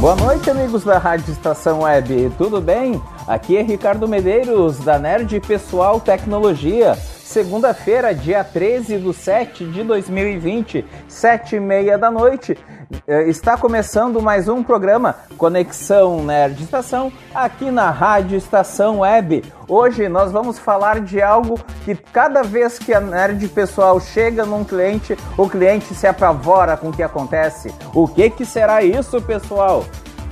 Boa 0.00 0.14
noite, 0.14 0.50
amigos 0.50 0.84
da 0.84 0.98
Rádio 0.98 1.32
Estação 1.32 1.80
Web. 1.80 2.30
Tudo 2.36 2.60
bem? 2.60 3.00
Aqui 3.26 3.56
é 3.56 3.62
Ricardo 3.62 4.06
Medeiros, 4.06 4.78
da 4.78 4.98
Nerd 4.98 5.40
Pessoal 5.40 5.98
Tecnologia. 5.98 6.98
Segunda-feira, 7.26 8.14
dia 8.14 8.44
13 8.44 8.98
de 8.98 9.12
7 9.12 9.66
de 9.66 9.82
2020, 9.82 10.84
sete 11.08 11.56
e 11.56 11.60
meia 11.60 11.98
da 11.98 12.08
noite. 12.08 12.56
Eh, 13.04 13.28
está 13.28 13.56
começando 13.56 14.22
mais 14.22 14.48
um 14.48 14.62
programa 14.62 15.16
Conexão 15.36 16.22
Nerd 16.22 16.62
Estação 16.62 17.12
aqui 17.34 17.68
na 17.68 17.90
Rádio 17.90 18.38
Estação 18.38 19.00
Web. 19.00 19.42
Hoje 19.66 20.08
nós 20.08 20.30
vamos 20.30 20.56
falar 20.56 21.00
de 21.00 21.20
algo 21.20 21.58
que 21.84 21.96
cada 21.96 22.44
vez 22.44 22.78
que 22.78 22.94
a 22.94 23.00
Nerd 23.00 23.48
Pessoal 23.48 23.98
chega 23.98 24.46
num 24.46 24.62
cliente, 24.62 25.18
o 25.36 25.48
cliente 25.48 25.96
se 25.96 26.06
apavora 26.06 26.76
com 26.76 26.90
o 26.90 26.92
que 26.92 27.02
acontece. 27.02 27.74
O 27.92 28.06
que 28.06 28.30
que 28.30 28.46
será 28.46 28.84
isso, 28.84 29.20
pessoal? 29.20 29.84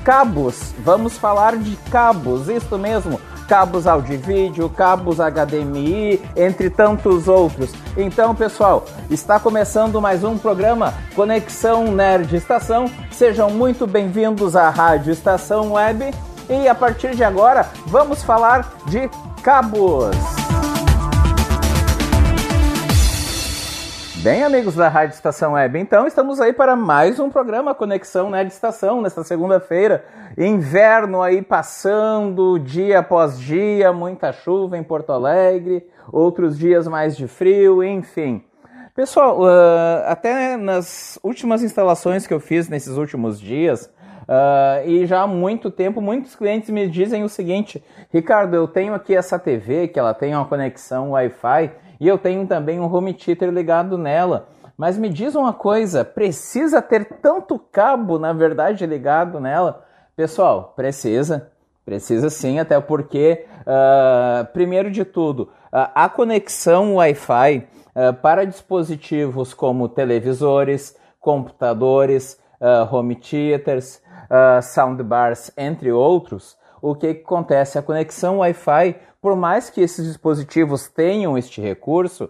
Cabos. 0.05 0.73
Vamos 0.79 1.19
falar 1.19 1.57
de 1.57 1.75
cabos, 1.91 2.49
isso 2.49 2.79
mesmo 2.79 3.19
cabos 3.49 3.87
áudio 3.87 4.15
e 4.15 4.17
vídeo, 4.17 4.69
cabos 4.69 5.19
HDMI, 5.19 6.21
entre 6.37 6.71
tantos 6.71 7.29
outros. 7.29 7.71
Então, 7.97 8.35
pessoal, 8.35 8.85
está 9.11 9.39
começando 9.39 10.01
mais 10.01 10.25
um 10.25 10.37
programa 10.37 10.95
Conexão 11.15 11.93
Nerd 11.93 12.35
Estação. 12.35 12.91
Sejam 13.11 13.51
muito 13.51 13.87
bem-vindos 13.87 14.57
à 14.57 14.71
Rádio 14.71 15.13
Estação 15.13 15.73
Web 15.73 16.13
e 16.49 16.69
a 16.69 16.75
partir 16.75 17.15
de 17.15 17.25
agora 17.25 17.69
vamos 17.87 18.23
falar 18.23 18.73
de 18.87 19.09
cabos. 19.43 20.44
Bem, 24.25 24.43
amigos 24.43 24.75
da 24.75 24.89
Rádio 24.89 25.13
Estação 25.13 25.53
Web, 25.53 25.79
então 25.79 26.07
estamos 26.07 26.41
aí 26.41 26.51
para 26.51 26.75
mais 26.75 27.21
um 27.21 27.29
programa 27.29 27.75
Conexão 27.75 28.31
Nerd 28.31 28.51
Estação 28.51 29.03
nesta 29.03 29.23
segunda-feira. 29.23 30.03
Inverno 30.39 31.21
aí 31.21 31.43
passando, 31.43 32.59
dia 32.59 33.01
após 33.01 33.39
dia, 33.39 33.93
muita 33.93 34.33
chuva 34.33 34.79
em 34.79 34.83
Porto 34.83 35.13
Alegre, 35.13 35.87
outros 36.11 36.57
dias 36.57 36.89
mais 36.89 37.15
de 37.15 37.29
frio, 37.29 37.85
enfim. 37.85 38.43
Pessoal, 38.95 39.43
uh, 39.43 40.07
até 40.07 40.57
nas 40.57 41.19
últimas 41.23 41.63
instalações 41.63 42.27
que 42.27 42.33
eu 42.33 42.41
fiz 42.41 42.67
nesses 42.67 42.97
últimos 42.97 43.39
dias, 43.39 43.93
uh, 44.23 44.89
e 44.89 45.05
já 45.05 45.21
há 45.21 45.27
muito 45.27 45.71
tempo, 45.71 46.01
muitos 46.01 46.35
clientes 46.35 46.71
me 46.71 46.89
dizem 46.89 47.25
o 47.25 47.29
seguinte: 47.29 47.85
Ricardo, 48.11 48.57
eu 48.57 48.67
tenho 48.67 48.95
aqui 48.95 49.15
essa 49.15 49.39
TV 49.39 49.87
que 49.89 49.99
ela 49.99 50.15
tem 50.15 50.35
uma 50.35 50.47
conexão 50.47 51.11
Wi-Fi 51.11 51.84
e 52.05 52.09
eu 52.09 52.19
tenho 52.19 52.47
também 52.47 52.79
um 52.79 52.95
home 52.95 53.15
theater 53.15 53.49
ligado 53.49 53.97
nela. 53.97 54.47
Mas 54.77 54.99
me 54.99 55.09
diz 55.09 55.35
uma 55.35 55.55
coisa, 55.55 56.05
precisa 56.05 56.83
ter 56.83 57.07
tanto 57.23 57.59
cabo, 57.59 58.19
na 58.19 58.31
verdade, 58.31 58.85
ligado 58.85 59.41
nela? 59.41 59.87
Pessoal, 60.15 60.75
precisa. 60.77 61.51
Precisa 61.83 62.29
sim, 62.29 62.59
até 62.59 62.79
porque, 62.79 63.47
uh, 63.61 64.45
primeiro 64.53 64.91
de 64.91 65.03
tudo, 65.03 65.45
uh, 65.73 65.89
a 65.95 66.07
conexão 66.11 66.97
Wi-Fi 66.97 67.67
uh, 67.97 68.13
para 68.21 68.45
dispositivos 68.45 69.55
como 69.55 69.89
televisores, 69.89 70.95
computadores, 71.19 72.39
home 72.91 73.17
theaters, 73.17 74.03
soundbars, 74.63 75.51
entre 75.57 75.91
outros, 75.91 76.57
o 76.83 76.95
que 76.95 77.09
acontece? 77.09 77.79
A 77.79 77.83
conexão 77.83 78.39
Wi-Fi 78.39 78.97
por 79.25 79.35
mais 79.35 79.71
que 79.71 79.81
esses 79.81 80.07
dispositivos 80.07 80.87
tenham 80.87 81.39
este 81.39 81.59
recurso, 81.59 82.29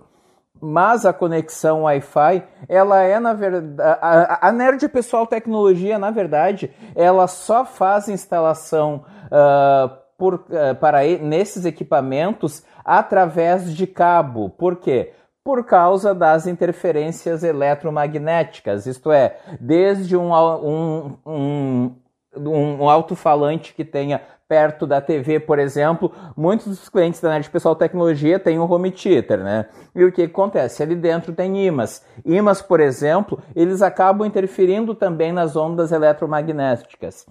mas 0.60 1.04
a 1.04 1.12
conexão 1.12 1.82
Wi-Fi, 1.82 2.44
ela 2.68 3.02
é 3.02 3.18
na 3.18 3.32
verdade 3.32 3.82
a, 3.82 4.46
a, 4.46 4.52
Nerd 4.52 4.88
Pessoal 4.90 5.26
Tecnologia, 5.26 5.98
na 5.98 6.12
verdade, 6.12 6.70
ela 6.94 7.26
só 7.26 7.64
faz 7.64 8.08
instalação 8.08 9.04
uh, 9.26 9.90
por, 10.16 10.34
uh, 10.34 10.76
para 10.78 11.02
nesses 11.18 11.64
equipamentos 11.64 12.62
através 12.84 13.74
de 13.74 13.88
cabo. 13.88 14.50
Por 14.50 14.76
quê? 14.76 15.14
Por 15.42 15.64
causa 15.64 16.14
das 16.14 16.46
interferências 16.46 17.42
eletromagnéticas, 17.42 18.86
isto 18.86 19.10
é, 19.10 19.36
desde 19.60 20.16
um, 20.16 20.32
um, 20.32 21.18
um, 21.26 21.94
um 22.36 22.88
alto-falante 22.88 23.74
que 23.74 23.84
tenha 23.84 24.20
perto 24.48 24.86
da 24.86 25.00
TV, 25.00 25.40
por 25.40 25.58
exemplo, 25.58 26.12
muitos 26.36 26.66
dos 26.66 26.88
clientes 26.88 27.20
da 27.20 27.30
Nerd 27.30 27.48
Pessoal 27.48 27.74
Tecnologia 27.74 28.38
têm 28.38 28.58
um 28.58 28.70
home 28.70 28.90
theater, 28.90 29.38
né? 29.38 29.66
E 29.94 30.04
o 30.04 30.12
que 30.12 30.22
acontece? 30.22 30.82
Ali 30.82 30.94
dentro 30.94 31.32
tem 31.32 31.66
imãs. 31.66 32.04
Imãs, 32.24 32.60
por 32.60 32.80
exemplo, 32.80 33.42
eles 33.56 33.80
acabam 33.80 34.26
interferindo 34.26 34.94
também 34.94 35.32
nas 35.32 35.56
ondas 35.56 35.92
eletromagnéticas. 35.92 37.26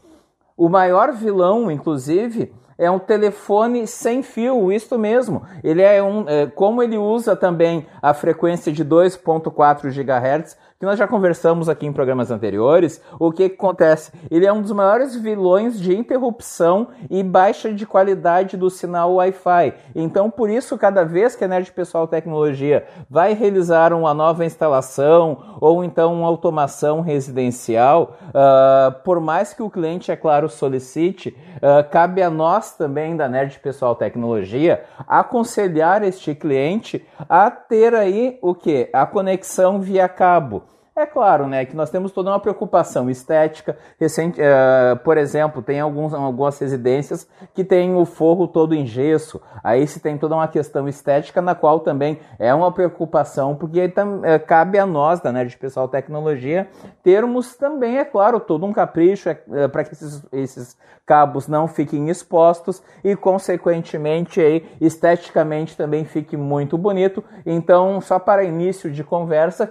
O 0.58 0.70
maior 0.70 1.14
vilão, 1.14 1.70
inclusive, 1.70 2.54
é 2.78 2.90
um 2.90 3.00
telefone 3.00 3.86
sem 3.88 4.24
fio, 4.24 4.72
isso 4.72 4.98
mesmo. 4.98 5.44
Ele 5.64 5.82
é 5.82 6.02
um, 6.02 6.28
é, 6.28 6.48
como 6.48 6.82
ele 6.82 6.98
usa 6.98 7.36
também 7.36 7.86
a 8.02 8.14
frequência 8.14 8.72
de 8.72 8.84
2.4 8.84 9.90
GHz, 9.90 10.58
que 10.80 10.86
nós 10.86 11.00
já 11.00 11.08
conversamos 11.08 11.70
aqui 11.70 11.86
em 11.86 11.94
programas 11.94 12.32
anteriores, 12.32 13.02
o 13.20 13.32
que, 13.32 13.50
que 13.50 13.56
acontece? 13.56 14.12
Ele 14.30 14.46
é 14.46 14.52
um 14.52 14.62
dos 14.62 14.72
maiores 14.72 15.16
vilões 15.16 15.80
de 15.80 15.96
interrupção 15.96 16.90
e 17.10 17.24
baixa 17.24 17.72
de 17.72 17.86
qualidade 17.86 18.58
do 18.58 18.70
sinal 18.70 19.14
Wi-Fi. 19.16 19.74
Então, 19.96 20.30
por 20.30 20.50
isso, 20.50 20.78
cada 20.78 21.04
vez 21.06 21.36
que 21.36 21.44
a 21.44 21.48
Nerd 21.48 21.72
Pessoal 21.72 22.08
Tecnologia 22.08 22.86
vai 23.10 23.34
realizar 23.34 23.94
uma 23.94 24.14
nova 24.14 24.46
instalação 24.46 25.58
ou 25.62 25.84
então 25.84 26.14
uma 26.14 26.28
automação 26.28 27.02
residencial, 27.02 28.18
uh, 28.30 28.92
por 29.04 29.20
mais 29.20 29.54
que 29.54 29.64
o 29.64 29.70
cliente, 29.70 30.12
é 30.12 30.16
claro, 30.16 30.50
solicite, 30.50 31.36
uh, 31.58 31.90
cabe 31.90 32.22
a 32.22 32.30
nós 32.30 32.76
também 32.76 33.16
da 33.16 33.30
Nerd 33.30 33.60
Pessoal 33.60 33.96
Tecnologia 33.96 34.84
aconselhar 35.08 36.04
este 36.04 36.36
cliente 36.36 37.06
a 37.30 37.50
ter 37.50 37.94
aí 37.94 38.38
o 38.42 38.54
que? 38.54 38.90
A 38.92 39.06
conexão 39.06 39.80
via 39.80 40.08
cabo. 40.10 40.73
É 40.96 41.08
claro, 41.08 41.48
né, 41.48 41.66
que 41.66 41.76
nós 41.76 41.90
temos 41.90 42.12
toda 42.12 42.30
uma 42.30 42.40
preocupação 42.40 43.10
estética. 43.10 43.76
Recente, 44.00 44.40
uh, 44.40 44.96
por 44.98 45.18
exemplo, 45.18 45.60
tem 45.64 45.80
alguns, 45.80 46.14
algumas 46.14 46.60
residências 46.60 47.28
que 47.52 47.64
têm 47.64 47.96
o 47.96 48.06
forro 48.06 48.48
todo 48.48 48.76
em 48.76 48.86
gesso. 48.86 49.42
Aí 49.64 49.88
se 49.88 50.00
tem 50.00 50.20
toda 50.20 50.36
uma 50.36 50.48
questão 50.48 50.88
estética, 50.88 51.42
na 51.42 51.56
qual 51.56 51.80
também 51.80 52.20
é 52.38 52.54
uma 52.54 52.72
preocupação, 52.72 53.56
porque 53.56 53.90
tam, 53.90 54.20
uh, 54.20 54.40
cabe 54.46 54.78
a 54.78 54.86
nós, 54.86 55.20
da 55.20 55.32
Nerd 55.32 55.58
Pessoal 55.58 55.88
Tecnologia, 55.88 56.70
termos 57.02 57.56
também, 57.56 57.98
é 57.98 58.06
claro, 58.06 58.40
todo 58.40 58.64
um 58.64 58.72
capricho 58.72 59.32
uh, 59.32 59.70
para 59.70 59.84
que 59.84 59.94
esses, 59.94 60.24
esses 60.32 60.78
cabos 61.08 61.48
não 61.48 61.68
fiquem 61.68 62.08
expostos 62.08 62.84
e, 63.04 63.16
consequentemente, 63.16 64.40
aí, 64.40 64.64
esteticamente 64.80 65.76
também 65.76 66.06
fique 66.06 66.38
muito 66.38 66.78
bonito. 66.78 67.24
Então, 67.44 68.00
só 68.00 68.20
para 68.20 68.44
início 68.44 68.92
de 68.92 69.04
conversa, 69.04 69.70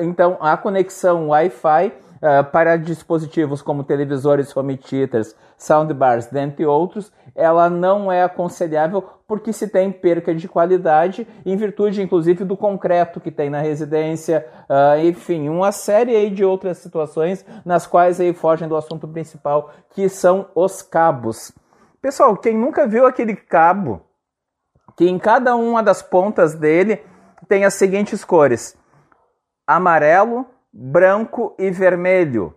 então 0.00 0.36
a 0.40 0.53
conexão 0.56 1.28
Wi-Fi 1.28 1.92
Uh, 2.24 2.42
para 2.42 2.78
dispositivos 2.78 3.60
como 3.60 3.84
televisores, 3.84 4.56
home 4.56 4.78
theaters, 4.78 5.36
soundbars, 5.58 6.24
dentre 6.28 6.64
outros, 6.64 7.12
ela 7.34 7.68
não 7.68 8.10
é 8.10 8.22
aconselhável 8.22 9.02
porque 9.26 9.52
se 9.52 9.68
tem 9.68 9.92
perca 9.92 10.34
de 10.34 10.48
qualidade, 10.48 11.28
em 11.44 11.54
virtude 11.54 12.00
inclusive 12.00 12.42
do 12.44 12.56
concreto 12.56 13.20
que 13.20 13.30
tem 13.30 13.50
na 13.50 13.60
residência, 13.60 14.46
uh, 14.70 15.04
enfim, 15.04 15.50
uma 15.50 15.70
série 15.70 16.16
aí 16.16 16.30
de 16.30 16.42
outras 16.42 16.78
situações 16.78 17.44
nas 17.62 17.86
quais 17.86 18.18
aí 18.18 18.32
fogem 18.32 18.68
do 18.68 18.76
assunto 18.76 19.06
principal, 19.06 19.72
que 19.90 20.08
são 20.08 20.48
os 20.54 20.80
cabos. 20.80 21.52
Pessoal, 22.00 22.34
quem 22.38 22.56
nunca 22.56 22.86
viu 22.86 23.06
aquele 23.06 23.36
cabo 23.36 24.00
que 24.96 25.08
em 25.08 25.18
cada 25.18 25.56
uma 25.56 25.82
das 25.82 26.02
pontas 26.02 26.54
dele 26.54 27.02
tem 27.48 27.64
as 27.64 27.74
seguintes 27.74 28.24
cores: 28.24 28.76
amarelo, 29.66 30.46
branco 30.74 31.54
e 31.56 31.70
vermelho. 31.70 32.52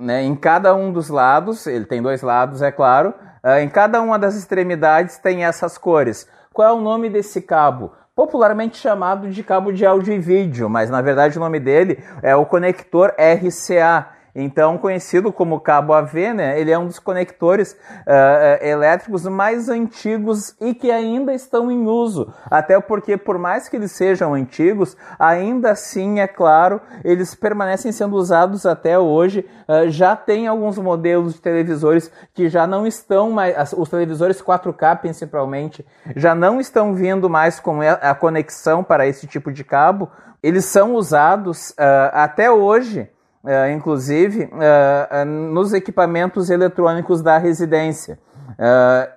Né? 0.00 0.22
Em 0.22 0.36
cada 0.36 0.74
um 0.76 0.92
dos 0.92 1.08
lados, 1.08 1.66
ele 1.66 1.84
tem 1.84 2.00
dois 2.00 2.22
lados, 2.22 2.62
é 2.62 2.70
claro, 2.70 3.12
uh, 3.44 3.58
em 3.58 3.68
cada 3.68 4.00
uma 4.00 4.16
das 4.16 4.36
extremidades 4.36 5.18
tem 5.18 5.44
essas 5.44 5.76
cores. 5.76 6.28
Qual 6.52 6.68
é 6.68 6.72
o 6.72 6.80
nome 6.80 7.10
desse 7.10 7.42
cabo? 7.42 7.92
Popularmente 8.14 8.76
chamado 8.76 9.28
de 9.28 9.42
cabo 9.42 9.72
de 9.72 9.84
áudio 9.84 10.14
e 10.14 10.18
vídeo, 10.18 10.68
mas 10.68 10.88
na 10.88 11.02
verdade 11.02 11.36
o 11.36 11.40
nome 11.40 11.58
dele 11.58 12.02
é 12.22 12.34
o 12.36 12.46
conector 12.46 13.12
RCA. 13.18 14.17
Então, 14.40 14.78
conhecido 14.78 15.32
como 15.32 15.58
cabo 15.58 15.92
AV, 15.92 16.32
né, 16.32 16.60
ele 16.60 16.70
é 16.70 16.78
um 16.78 16.86
dos 16.86 17.00
conectores 17.00 17.72
uh, 17.72 18.64
elétricos 18.64 19.24
mais 19.24 19.68
antigos 19.68 20.54
e 20.60 20.72
que 20.72 20.92
ainda 20.92 21.34
estão 21.34 21.72
em 21.72 21.88
uso. 21.88 22.32
Até 22.48 22.78
porque, 22.80 23.16
por 23.16 23.36
mais 23.36 23.68
que 23.68 23.74
eles 23.74 23.90
sejam 23.90 24.34
antigos, 24.34 24.96
ainda 25.18 25.72
assim, 25.72 26.20
é 26.20 26.28
claro, 26.28 26.80
eles 27.02 27.34
permanecem 27.34 27.90
sendo 27.90 28.14
usados 28.14 28.64
até 28.64 28.96
hoje. 28.96 29.44
Uh, 29.68 29.90
já 29.90 30.14
tem 30.14 30.46
alguns 30.46 30.78
modelos 30.78 31.34
de 31.34 31.40
televisores 31.40 32.08
que 32.32 32.48
já 32.48 32.64
não 32.64 32.86
estão 32.86 33.32
mais, 33.32 33.72
os 33.72 33.88
televisores 33.88 34.40
4K 34.40 35.00
principalmente, 35.00 35.84
já 36.14 36.32
não 36.32 36.60
estão 36.60 36.94
vindo 36.94 37.28
mais 37.28 37.58
com 37.58 37.80
a 37.80 38.14
conexão 38.14 38.84
para 38.84 39.04
esse 39.04 39.26
tipo 39.26 39.50
de 39.50 39.64
cabo. 39.64 40.08
Eles 40.40 40.64
são 40.66 40.94
usados 40.94 41.70
uh, 41.70 42.12
até 42.12 42.48
hoje 42.48 43.10
uh, 43.44 43.70
inclusive, 43.74 44.44
uh, 44.44 45.24
nos 45.24 45.72
equipamentos 45.72 46.50
eletrônicos 46.50 47.22
da 47.22 47.38
residência. 47.38 48.18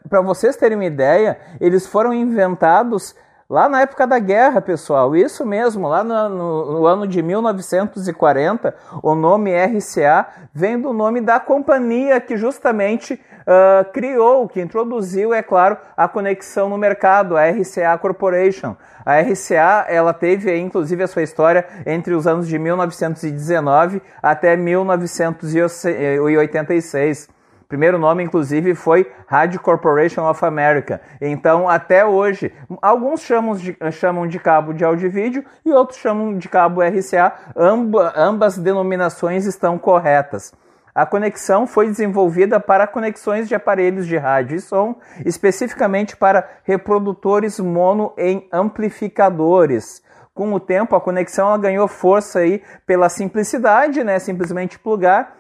Para 0.10 0.22
vocês 0.22 0.56
terem 0.56 0.78
uma 0.78 0.86
ideia, 0.86 1.40
eles 1.60 1.88
foram 1.88 2.14
inventados 2.14 3.16
Lá 3.52 3.68
na 3.68 3.82
época 3.82 4.08
da 4.08 4.18
guerra, 4.18 4.62
pessoal, 4.62 5.14
isso 5.14 5.46
mesmo, 5.46 5.86
lá 5.86 6.06
no, 6.06 6.30
no, 6.30 6.72
no, 6.72 6.88
ano 6.88 7.06
de 7.06 7.22
1940, 7.22 8.74
o 9.04 9.14
nome 9.14 9.52
RCA 9.54 10.26
vem 10.54 10.80
do 10.80 10.94
nome 10.94 11.20
da 11.20 11.38
companhia 11.38 12.22
que 12.22 12.38
justamente 12.38 13.16
uh, 13.16 13.92
criou, 13.92 14.48
que 14.48 14.62
introduziu, 14.62 15.34
é 15.34 15.44
claro, 15.44 15.78
a 15.98 16.08
conexão 16.08 16.70
no 16.70 16.78
mercado, 16.78 17.36
a 17.36 17.42
RCA 17.50 17.98
Corporation. 17.98 18.78
A 19.06 19.20
RCA, 19.20 19.86
ela 19.90 20.14
teve, 20.14 20.58
inclusive, 20.58 21.04
a 21.04 21.08
sua 21.08 21.24
história 21.24 21.68
entre 21.86 22.14
os 22.14 22.26
anos 22.26 22.48
de 22.48 22.58
1919 22.58 24.02
até 24.24 24.56
1986 24.56 27.28
primeiro 27.72 27.98
nome, 27.98 28.22
inclusive, 28.22 28.76
foi 28.76 29.10
Radio 29.26 29.58
Corporation 29.62 30.30
of 30.30 30.44
America. 30.44 31.00
Então, 31.22 31.70
até 31.70 32.06
hoje, 32.06 32.52
alguns 32.82 33.22
chamam 33.22 33.56
de, 33.56 33.78
chamam 33.94 34.28
de 34.28 34.38
cabo 34.38 34.74
de 34.74 34.84
áudio 34.84 35.06
e 35.06 35.10
vídeo 35.10 35.46
e 35.66 35.72
outros 35.72 35.98
chamam 35.98 36.38
de 36.38 36.50
cabo 36.50 36.82
RCA. 36.82 37.32
Amba, 37.56 38.12
ambas 38.14 38.58
denominações 38.58 39.46
estão 39.46 39.78
corretas. 39.78 40.52
A 40.94 41.06
conexão 41.06 41.66
foi 41.66 41.88
desenvolvida 41.88 42.60
para 42.60 42.86
conexões 42.86 43.48
de 43.48 43.56
aparelhos 43.56 44.06
de 44.06 44.18
rádio 44.18 44.58
e 44.58 44.60
som, 44.60 45.00
especificamente 45.26 46.18
para 46.18 46.46
reprodutores 46.66 47.58
mono 47.58 48.12
em 48.18 48.50
amplificadores. 48.52 50.04
Com 50.34 50.54
o 50.54 50.60
tempo, 50.60 50.94
a 50.94 51.00
conexão 51.00 51.58
ganhou 51.58 51.88
força 51.88 52.40
aí 52.40 52.62
pela 52.86 53.08
simplicidade, 53.08 54.04
né? 54.04 54.20
Simplesmente 54.20 54.78
plugar 54.78 55.38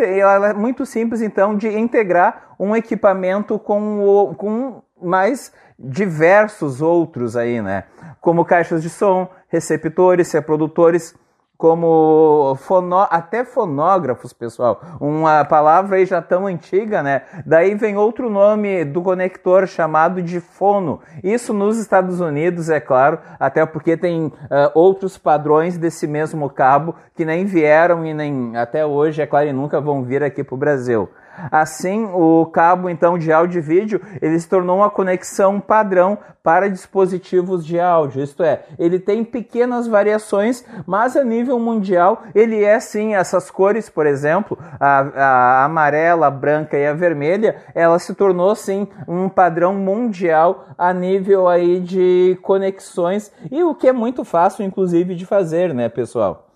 ela 0.00 0.50
é 0.50 0.52
muito 0.52 0.84
simples, 0.84 1.22
então, 1.22 1.56
de 1.56 1.68
integrar 1.68 2.54
um 2.58 2.76
equipamento 2.76 3.58
com, 3.58 4.04
o, 4.04 4.34
com 4.34 4.82
mais 5.00 5.52
diversos 5.78 6.82
outros 6.82 7.36
aí, 7.36 7.60
né? 7.60 7.84
Como 8.20 8.44
caixas 8.44 8.82
de 8.82 8.90
som, 8.90 9.28
receptores, 9.48 10.30
reprodutores, 10.32 11.14
como 11.62 12.56
fono, 12.56 13.06
até 13.08 13.44
fonógrafos, 13.44 14.32
pessoal. 14.32 14.80
Uma 15.00 15.44
palavra 15.44 15.94
aí 15.94 16.04
já 16.04 16.20
tão 16.20 16.48
antiga, 16.48 17.04
né? 17.04 17.22
Daí 17.46 17.76
vem 17.76 17.96
outro 17.96 18.28
nome 18.28 18.84
do 18.84 19.00
conector 19.00 19.68
chamado 19.68 20.20
de 20.20 20.40
fono. 20.40 20.98
Isso 21.22 21.54
nos 21.54 21.78
Estados 21.78 22.18
Unidos, 22.18 22.68
é 22.68 22.80
claro, 22.80 23.20
até 23.38 23.64
porque 23.64 23.96
tem 23.96 24.26
uh, 24.26 24.32
outros 24.74 25.16
padrões 25.16 25.78
desse 25.78 26.04
mesmo 26.08 26.50
cabo 26.50 26.96
que 27.14 27.24
nem 27.24 27.44
vieram 27.44 28.04
e 28.04 28.12
nem 28.12 28.56
até 28.56 28.84
hoje, 28.84 29.22
é 29.22 29.26
claro, 29.28 29.46
e 29.46 29.52
nunca 29.52 29.80
vão 29.80 30.02
vir 30.02 30.24
aqui 30.24 30.42
para 30.42 30.56
o 30.56 30.58
Brasil. 30.58 31.08
Assim, 31.50 32.04
o 32.12 32.46
cabo 32.46 32.88
então 32.88 33.18
de 33.18 33.32
áudio 33.32 33.58
e 33.58 33.62
vídeo 33.62 34.00
ele 34.20 34.38
se 34.38 34.48
tornou 34.48 34.78
uma 34.78 34.90
conexão 34.90 35.60
padrão 35.60 36.18
para 36.42 36.68
dispositivos 36.68 37.64
de 37.64 37.78
áudio. 37.78 38.22
Isto 38.22 38.42
é, 38.42 38.64
ele 38.78 38.98
tem 38.98 39.24
pequenas 39.24 39.86
variações, 39.86 40.64
mas 40.86 41.16
a 41.16 41.22
nível 41.22 41.58
mundial 41.58 42.22
ele 42.34 42.62
é 42.64 42.78
sim 42.80 43.14
essas 43.14 43.50
cores, 43.50 43.88
por 43.88 44.06
exemplo, 44.06 44.58
a, 44.80 44.98
a 44.98 45.64
amarela, 45.64 46.26
a 46.26 46.30
branca 46.30 46.76
e 46.76 46.86
a 46.86 46.92
vermelha, 46.92 47.56
ela 47.74 47.98
se 47.98 48.14
tornou 48.14 48.54
sim 48.54 48.88
um 49.06 49.28
padrão 49.28 49.74
mundial 49.74 50.66
a 50.76 50.92
nível 50.92 51.48
aí 51.48 51.78
de 51.80 52.38
conexões 52.42 53.32
e 53.50 53.62
o 53.62 53.74
que 53.74 53.88
é 53.88 53.92
muito 53.92 54.24
fácil, 54.24 54.64
inclusive, 54.64 55.14
de 55.14 55.24
fazer, 55.24 55.72
né, 55.72 55.88
pessoal? 55.88 56.51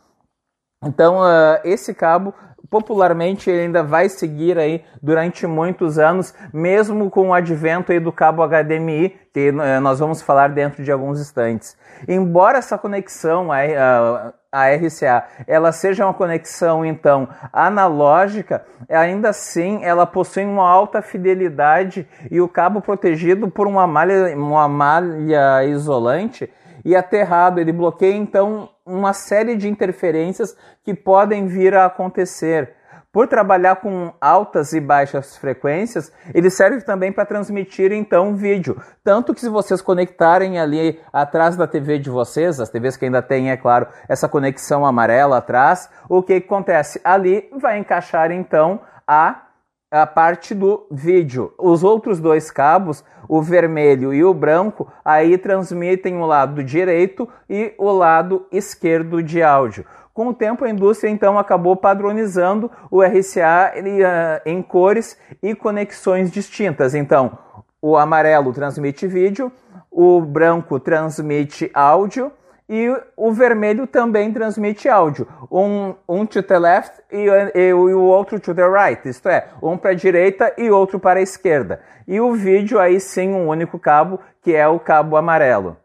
Então, 0.87 1.19
uh, 1.19 1.61
esse 1.65 1.93
cabo 1.94 2.33
popularmente 2.71 3.49
ele 3.49 3.62
ainda 3.62 3.83
vai 3.83 4.09
seguir 4.09 4.59
aí 4.59 4.85
durante 5.03 5.47
muitos 5.47 5.99
anos, 5.99 6.35
mesmo 6.53 7.11
com 7.11 7.29
o 7.29 7.35
advento 7.35 7.93
aí 7.93 8.00
do 8.00 8.12
cabo 8.12 8.43
HDMI, 8.47 9.17
que 9.33 9.50
uh, 9.50 9.81
nós 9.81 9.99
vamos 9.99 10.21
falar 10.21 10.49
dentro 10.49 10.83
de 10.83 10.91
alguns 10.91 11.21
instantes. 11.21 11.77
Embora 12.09 12.59
essa 12.59 12.77
conexão, 12.77 13.50
a, 13.53 13.59
a, 13.59 14.33
a 14.53 14.75
RCA, 14.75 15.25
ela 15.47 15.73
seja 15.73 16.05
uma 16.05 16.15
conexão 16.15 16.85
então 16.85 17.29
analógica, 17.53 18.65
ainda 18.88 19.31
assim 19.31 19.85
ela 19.85 20.06
possui 20.06 20.44
uma 20.44 20.69
alta 20.69 21.00
fidelidade 21.03 22.06
e 22.31 22.41
o 22.41 22.49
cabo 22.49 22.81
protegido 22.81 23.50
por 23.50 23.67
uma 23.67 23.87
malha, 23.87 24.37
uma 24.37 24.69
malha 24.69 25.65
isolante 25.65 26.50
e 26.87 26.94
aterrado. 26.94 27.61
Ele 27.61 27.73
bloqueia 27.73 28.15
então 28.15 28.71
uma 28.87 29.12
série 29.12 29.56
de 29.56 29.69
interferências 29.69 30.56
que 30.85 30.94
podem 30.94 31.49
vir 31.49 31.75
a 31.75 31.87
acontecer. 31.87 32.75
Por 33.12 33.27
trabalhar 33.27 33.77
com 33.77 34.12
altas 34.21 34.73
e 34.73 34.81
baixas 34.81 35.37
frequências, 35.37 36.12
ele 36.35 36.50
serve 36.50 36.83
também 36.83 37.11
para 37.11 37.25
transmitir 37.25 37.91
então 37.91 38.37
vídeo. 38.37 38.81
Tanto 39.03 39.35
que 39.35 39.41
se 39.41 39.49
vocês 39.49 39.81
conectarem 39.81 40.61
ali 40.61 41.00
atrás 41.12 41.56
da 41.56 41.67
TV 41.67 41.99
de 41.99 42.11
vocês, 42.11 42.61
as 42.61 42.69
TVs 42.69 42.97
que 42.97 43.06
ainda 43.06 43.23
têm, 43.23 43.50
é 43.50 43.56
claro, 43.56 43.88
essa 44.09 44.29
conexão 44.29 44.87
amarela 44.87 45.38
atrás, 45.38 45.88
o 46.09 46.23
que 46.23 46.35
acontece? 46.35 47.00
Ali 47.03 47.49
vai 47.59 47.79
encaixar 47.79 48.31
então 48.31 48.81
a 49.06 49.46
a 49.91 50.06
parte 50.06 50.55
do 50.55 50.87
vídeo. 50.91 51.53
Os 51.59 51.85
outros 51.85 52.19
dois 52.19 52.50
cabos, 52.50 53.05
o 53.29 53.41
vermelho 53.41 54.12
e 54.12 54.25
o 54.25 54.35
branco, 54.35 54.91
aí 55.05 55.38
transmitem 55.38 56.17
o 56.17 56.27
lado 56.27 56.62
direito 56.62 57.29
e 57.49 57.75
o 57.79 57.91
lado 57.93 58.47
esquerdo 58.50 59.23
de 59.23 59.43
áudio. 59.43 59.85
Com 60.12 60.29
o 60.29 60.35
tempo, 60.35 60.65
a 60.65 60.71
indústria 60.71 61.11
então 61.11 61.38
acabou 61.38 61.77
padronizando 61.77 62.71
o 62.91 63.03
RCA 63.03 63.75
uh, 63.77 64.49
em 64.49 64.62
cores 64.62 65.19
e 65.43 65.55
conexões 65.55 66.31
distintas. 66.31 66.95
Então, 66.95 67.38
o 67.83 67.97
amarelo 67.97 68.52
transmite 68.52 69.07
vídeo, 69.07 69.52
o 69.90 70.21
branco 70.21 70.81
transmite 70.81 71.71
áudio 71.75 72.33
e 72.68 72.92
o 73.16 73.32
vermelho 73.32 73.87
também 73.87 74.32
transmite 74.32 74.88
áudio, 74.88 75.26
um, 75.50 75.94
um 76.08 76.26
to 76.26 76.42
the 76.42 76.58
left 76.58 77.00
e, 77.12 77.26
e, 77.54 77.68
e 77.68 77.73
o 77.73 78.02
outro 78.02 78.40
to 78.40 78.54
the 78.54 78.66
right, 78.66 79.08
isto 79.08 79.28
é, 79.28 79.49
um 79.62 79.76
para 79.76 79.90
a 79.90 79.94
direita 79.94 80.52
e 80.58 80.70
outro 80.70 80.99
para 80.99 81.20
a 81.20 81.23
esquerda. 81.23 81.80
E 82.08 82.20
o 82.20 82.32
vídeo 82.32 82.78
aí 82.80 82.99
sim 82.99 83.30
um 83.30 83.49
único 83.49 83.78
cabo, 83.78 84.20
que 84.42 84.54
é 84.54 84.66
o 84.66 84.80
cabo 84.80 85.16
amarelo. 85.16 85.76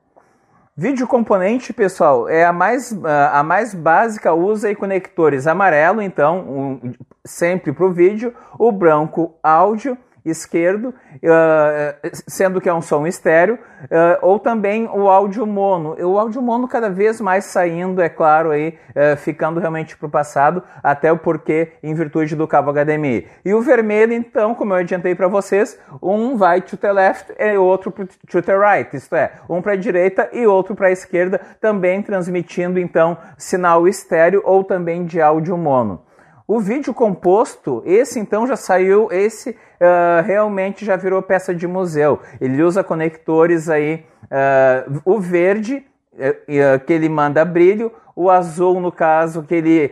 Vídeo 0.75 1.05
componente, 1.05 1.73
pessoal, 1.73 2.27
é 2.27 2.45
a 2.45 2.53
mais, 2.53 2.97
a 3.31 3.43
mais 3.43 3.75
básica, 3.75 4.33
usa 4.33 4.71
e 4.71 4.75
conectores 4.75 5.45
amarelo, 5.45 6.01
então, 6.01 6.39
um, 6.39 6.93
sempre 7.23 7.71
para 7.73 7.85
o 7.85 7.91
vídeo, 7.91 8.33
o 8.57 8.71
branco 8.71 9.35
áudio 9.43 9.97
esquerdo, 10.24 10.90
uh, 10.90 12.10
sendo 12.28 12.62
que 12.62 12.70
é 12.70 12.74
um 12.74 12.82
som 12.82 13.08
estéreo, 13.08 13.56
uh, 13.56 14.18
ou 14.22 14.40
também 14.40 14.88
o 14.88 15.10
áudio 15.10 15.46
mono. 15.46 15.96
O 16.00 16.20
áudio 16.20 16.42
mono 16.42 16.68
cada 16.68 16.90
vez 16.90 17.20
mais 17.20 17.46
saindo, 17.46 18.01
é 18.01 18.10
claro, 18.10 18.51
aí, 18.51 18.78
uh, 18.90 19.18
ficando 19.18 19.60
realmente 19.60 19.98
para 19.98 20.08
o 20.08 20.10
passado, 20.10 20.63
até 20.84 21.12
o 21.12 21.18
porquê 21.18 21.74
em 21.82 21.94
virtude 21.94 22.36
do 22.36 22.48
cabo 22.48 22.72
HDMI. 22.72 23.28
E 23.44 23.54
o 23.54 23.62
vermelho, 23.62 24.13
então, 24.13 24.54
como 24.54 24.74
eu 24.74 24.78
adiantei 24.78 25.16
para 25.16 25.28
vocês, 25.28 25.80
um 26.01 26.38
vai 26.38 26.62
to 26.62 26.78
the 26.78 26.92
left 26.92 27.34
e 27.40 27.58
outro 27.58 27.92
to 27.92 28.42
the 28.42 28.58
right, 28.58 28.96
isto 28.96 29.16
é, 29.16 29.34
um 29.50 29.62
para 29.62 29.74
a 29.74 29.78
direita 29.78 30.30
e 30.32 30.46
outro 30.46 30.75
para 30.75 30.88
a 30.88 30.92
esquerda, 30.92 31.40
também 31.60 32.01
transmitindo 32.01 32.80
então 32.80 33.18
sinal 33.38 33.88
estéreo 33.88 34.42
ou 34.46 34.63
também 34.63 35.06
de 35.06 35.22
áudio 35.22 35.58
mono. 35.58 36.04
O 36.48 36.60
vídeo 36.60 36.94
composto, 36.94 37.82
esse 37.86 38.20
então 38.20 38.46
já 38.46 38.58
saiu, 38.58 39.08
esse 39.10 39.56
uh, 39.81 40.23
realmente 40.23 40.85
já 40.85 40.95
virou 40.95 41.21
peça 41.21 41.53
de 41.53 41.67
museu. 41.67 42.19
Ele 42.39 42.61
usa 42.61 42.83
conectores 42.83 43.67
aí, 43.67 44.05
uh, 44.25 45.01
o 45.03 45.19
verde, 45.19 45.83
uh, 46.13 46.79
que 46.85 46.93
ele 46.93 47.09
manda 47.09 47.43
brilho, 47.43 47.91
o 48.15 48.29
azul, 48.29 48.79
no 48.79 48.91
caso, 48.91 49.41
que 49.43 49.55
ele, 49.55 49.91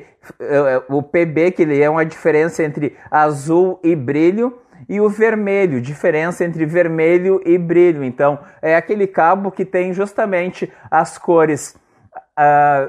o 0.89 1.01
PB, 1.01 1.51
que 1.51 1.61
ele 1.63 1.81
é 1.81 1.89
uma 1.89 2.05
diferença 2.05 2.61
entre 2.61 2.95
azul 3.09 3.79
e 3.81 3.95
brilho, 3.95 4.59
e 4.87 4.99
o 4.99 5.09
vermelho, 5.09 5.81
diferença 5.81 6.43
entre 6.43 6.65
vermelho 6.65 7.41
e 7.45 7.57
brilho. 7.57 8.03
Então, 8.03 8.37
é 8.61 8.75
aquele 8.75 9.07
cabo 9.07 9.51
que 9.51 9.63
tem 9.63 9.93
justamente 9.93 10.71
as 10.91 11.17
cores 11.17 11.75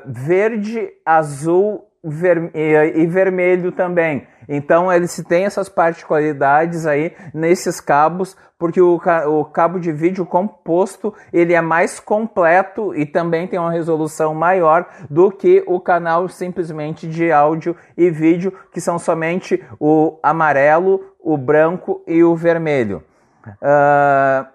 verde, 0.07 0.91
azul 1.07 1.89
ver, 2.03 2.51
e 2.55 3.07
vermelho 3.07 3.71
também. 3.73 4.27
Então 4.53 4.93
ele 4.93 5.07
se 5.07 5.23
tem 5.23 5.45
essas 5.45 5.69
particularidades 5.69 6.85
aí 6.85 7.15
nesses 7.33 7.81
cabos, 7.81 8.37
porque 8.59 8.81
o, 8.81 8.97
o, 8.97 9.45
cabo 9.45 9.79
de 9.79 9.93
vídeo 9.93 10.27
composto 10.27 11.15
ele 11.33 11.55
é 11.55 11.61
mais 11.61 12.01
completo 12.01 12.93
e 12.93 13.07
também 13.07 13.47
tem 13.47 13.61
uma 13.61 13.71
resolução 13.71 14.35
maior 14.35 14.89
do 15.09 15.31
que 15.31 15.63
o 15.69 15.79
canal 15.79 16.29
simplesmente 16.29 17.07
de 17.07 17.31
áudio 17.31 17.77
e 17.97 18.11
vídeo, 18.11 18.53
que 18.73 18.81
são 18.81 18.99
somente 18.99 19.65
o 19.79 20.19
amarelo, 20.21 21.15
o 21.21 21.39
branco 21.39 22.03
e 22.05 22.25
o 22.25 22.35
vermelho. 22.35 23.05
Uh, 23.47 24.47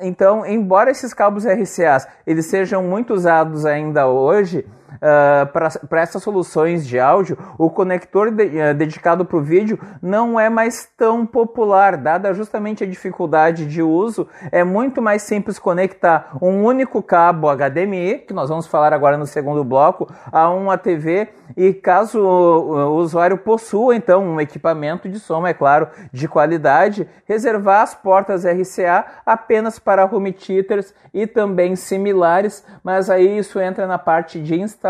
então, 0.00 0.44
embora 0.44 0.90
esses 0.90 1.14
cabos 1.14 1.46
RCAs 1.46 2.08
eles 2.26 2.46
sejam 2.46 2.82
muito 2.82 3.14
usados 3.14 3.64
ainda 3.64 4.08
hoje, 4.08 4.66
uh, 4.96 5.46
para 5.88 6.00
essas 6.00 6.22
soluções 6.22 6.86
de 6.86 6.98
áudio, 6.98 7.38
o 7.58 7.70
conector 7.70 8.30
de, 8.30 8.44
uh, 8.44 8.74
dedicado 8.74 9.24
para 9.24 9.36
o 9.36 9.42
vídeo 9.42 9.78
não 10.00 10.38
é 10.38 10.48
mais 10.48 10.88
tão 10.96 11.24
popular, 11.24 11.96
dada 11.96 12.32
justamente 12.34 12.84
a 12.84 12.86
dificuldade 12.86 13.66
de 13.66 13.82
uso. 13.82 14.28
É 14.50 14.64
muito 14.64 15.00
mais 15.00 15.22
simples 15.22 15.58
conectar 15.58 16.36
um 16.40 16.64
único 16.64 17.02
cabo 17.02 17.48
HDMI, 17.50 18.24
que 18.26 18.34
nós 18.34 18.48
vamos 18.48 18.66
falar 18.66 18.92
agora 18.92 19.16
no 19.16 19.26
segundo 19.26 19.64
bloco, 19.64 20.08
a 20.30 20.50
uma 20.50 20.76
TV 20.76 21.28
e 21.56 21.72
caso 21.72 22.18
o 22.20 22.96
usuário 22.96 23.36
possua 23.38 23.94
então 23.94 24.24
um 24.24 24.40
equipamento 24.40 25.08
de 25.08 25.18
som, 25.18 25.46
é 25.46 25.52
claro, 25.52 25.88
de 26.12 26.26
qualidade, 26.28 27.08
reservar 27.26 27.82
as 27.82 27.94
portas 27.94 28.44
RCA 28.44 29.04
apenas 29.24 29.78
para 29.78 30.04
home 30.04 30.32
theaters 30.32 30.94
e 31.12 31.26
também 31.26 31.76
similares, 31.76 32.64
mas 32.82 33.10
aí 33.10 33.38
isso 33.38 33.60
entra 33.60 33.86
na 33.86 33.98
parte 33.98 34.40
de 34.40 34.58
instalação, 34.58 34.81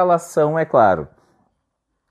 é 0.59 0.65
claro. 0.65 1.09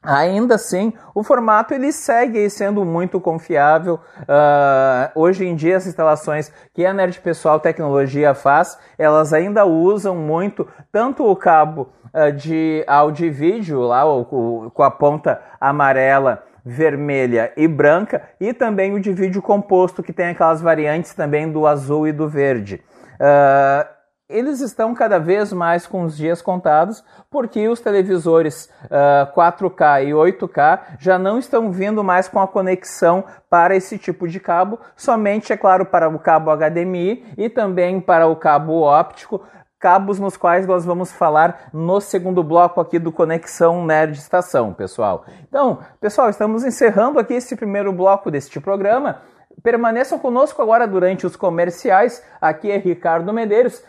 Ainda 0.04 0.56
assim, 0.56 0.94
o 1.14 1.22
formato 1.22 1.76
ele 1.76 1.92
segue 1.92 2.50
sendo 2.50 2.84
muito 2.84 3.22
confiável. 3.22 4.00
Uh, 4.22 5.12
hoje 5.14 5.46
em 5.46 5.56
dia, 5.56 5.78
as 5.78 5.86
instalações 5.86 6.52
que 6.74 6.84
a 6.84 6.92
Nerd 6.92 7.20
Pessoal 7.20 7.60
Tecnologia 7.60 8.34
faz, 8.34 8.80
elas 8.98 9.32
ainda 9.32 9.64
usam 9.64 10.16
muito 10.16 10.68
tanto 10.92 11.24
o 11.24 11.36
cabo 11.36 11.90
uh, 12.16 12.32
de 12.32 12.84
áudio 12.88 13.28
e 13.28 13.30
vídeo, 13.30 13.82
lá 13.82 14.04
o, 14.04 14.22
o, 14.22 14.72
com 14.72 14.82
a 14.82 14.90
ponta 14.90 15.40
amarela, 15.60 16.44
vermelha 16.66 17.54
e 17.56 17.68
branca, 17.68 18.24
e 18.40 18.54
também 18.54 18.96
o 18.96 19.00
de 19.00 19.14
vídeo 19.14 19.42
composto, 19.42 20.02
que 20.02 20.12
tem 20.12 20.30
aquelas 20.30 20.62
variantes 20.62 21.14
também 21.14 21.52
do 21.52 21.68
azul 21.68 22.08
e 22.08 22.12
do 22.12 22.28
verde. 22.28 22.82
Uh, 23.20 24.01
eles 24.32 24.62
estão 24.62 24.94
cada 24.94 25.20
vez 25.20 25.54
mais 25.54 25.86
com 25.86 26.04
os 26.04 26.18
dias 26.18 26.42
contados, 26.42 27.04
porque 27.30 27.68
os 27.68 27.80
televisores 27.80 28.66
uh, 28.86 28.90
ah, 28.92 29.32
4K 29.36 30.08
e 30.08 30.12
8K 30.12 30.80
já 31.00 31.20
não 31.20 31.38
estão 31.38 31.72
vindo 31.72 32.04
mais 32.04 32.28
com 32.28 32.40
a 32.40 32.48
conexão 32.48 33.24
para 33.50 33.76
esse 33.76 33.98
tipo 33.98 34.28
de 34.28 34.40
cabo, 34.40 34.80
somente, 34.96 35.54
é 35.54 35.58
claro, 35.58 35.86
para 35.86 36.10
o 36.10 36.18
cabo 36.20 36.52
HDMI 36.56 37.34
e 37.38 37.50
também 37.50 38.00
para 38.00 38.28
o 38.28 38.36
cabo 38.36 38.82
óptico, 38.82 39.42
cabos 39.82 40.20
nos 40.20 40.38
quais 40.38 40.68
nós 40.68 40.86
vamos 40.86 41.12
falar 41.12 41.70
no 41.74 42.00
segundo 42.00 42.44
bloco 42.44 42.80
aqui 42.80 43.00
do 43.00 43.12
Conexão 43.12 43.84
Nerd 43.84 44.18
Estação, 44.18 44.74
pessoal. 44.74 45.26
Então, 45.50 45.80
pessoal, 46.00 46.30
estamos 46.30 46.64
encerrando 46.64 47.18
aqui 47.18 47.34
esse 47.34 47.56
primeiro 47.56 47.92
bloco 47.92 48.30
deste 48.30 48.60
programa. 48.60 49.22
Permaneçam 49.64 50.18
conosco 50.18 50.62
agora 50.62 50.88
durante 50.88 51.26
os 51.26 51.36
comerciais. 51.36 52.24
Aqui 52.40 52.72
é 52.72 52.78
Ricardo 52.78 53.34
Medeiros. 53.34 53.84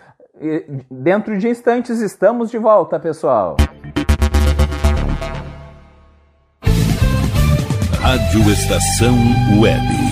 Dentro 0.90 1.38
de 1.38 1.48
instantes 1.48 2.00
estamos 2.00 2.50
de 2.50 2.58
volta, 2.58 2.98
pessoal. 2.98 3.56
Rádio 8.00 8.50
Estação 8.50 9.14
Web. 9.60 10.12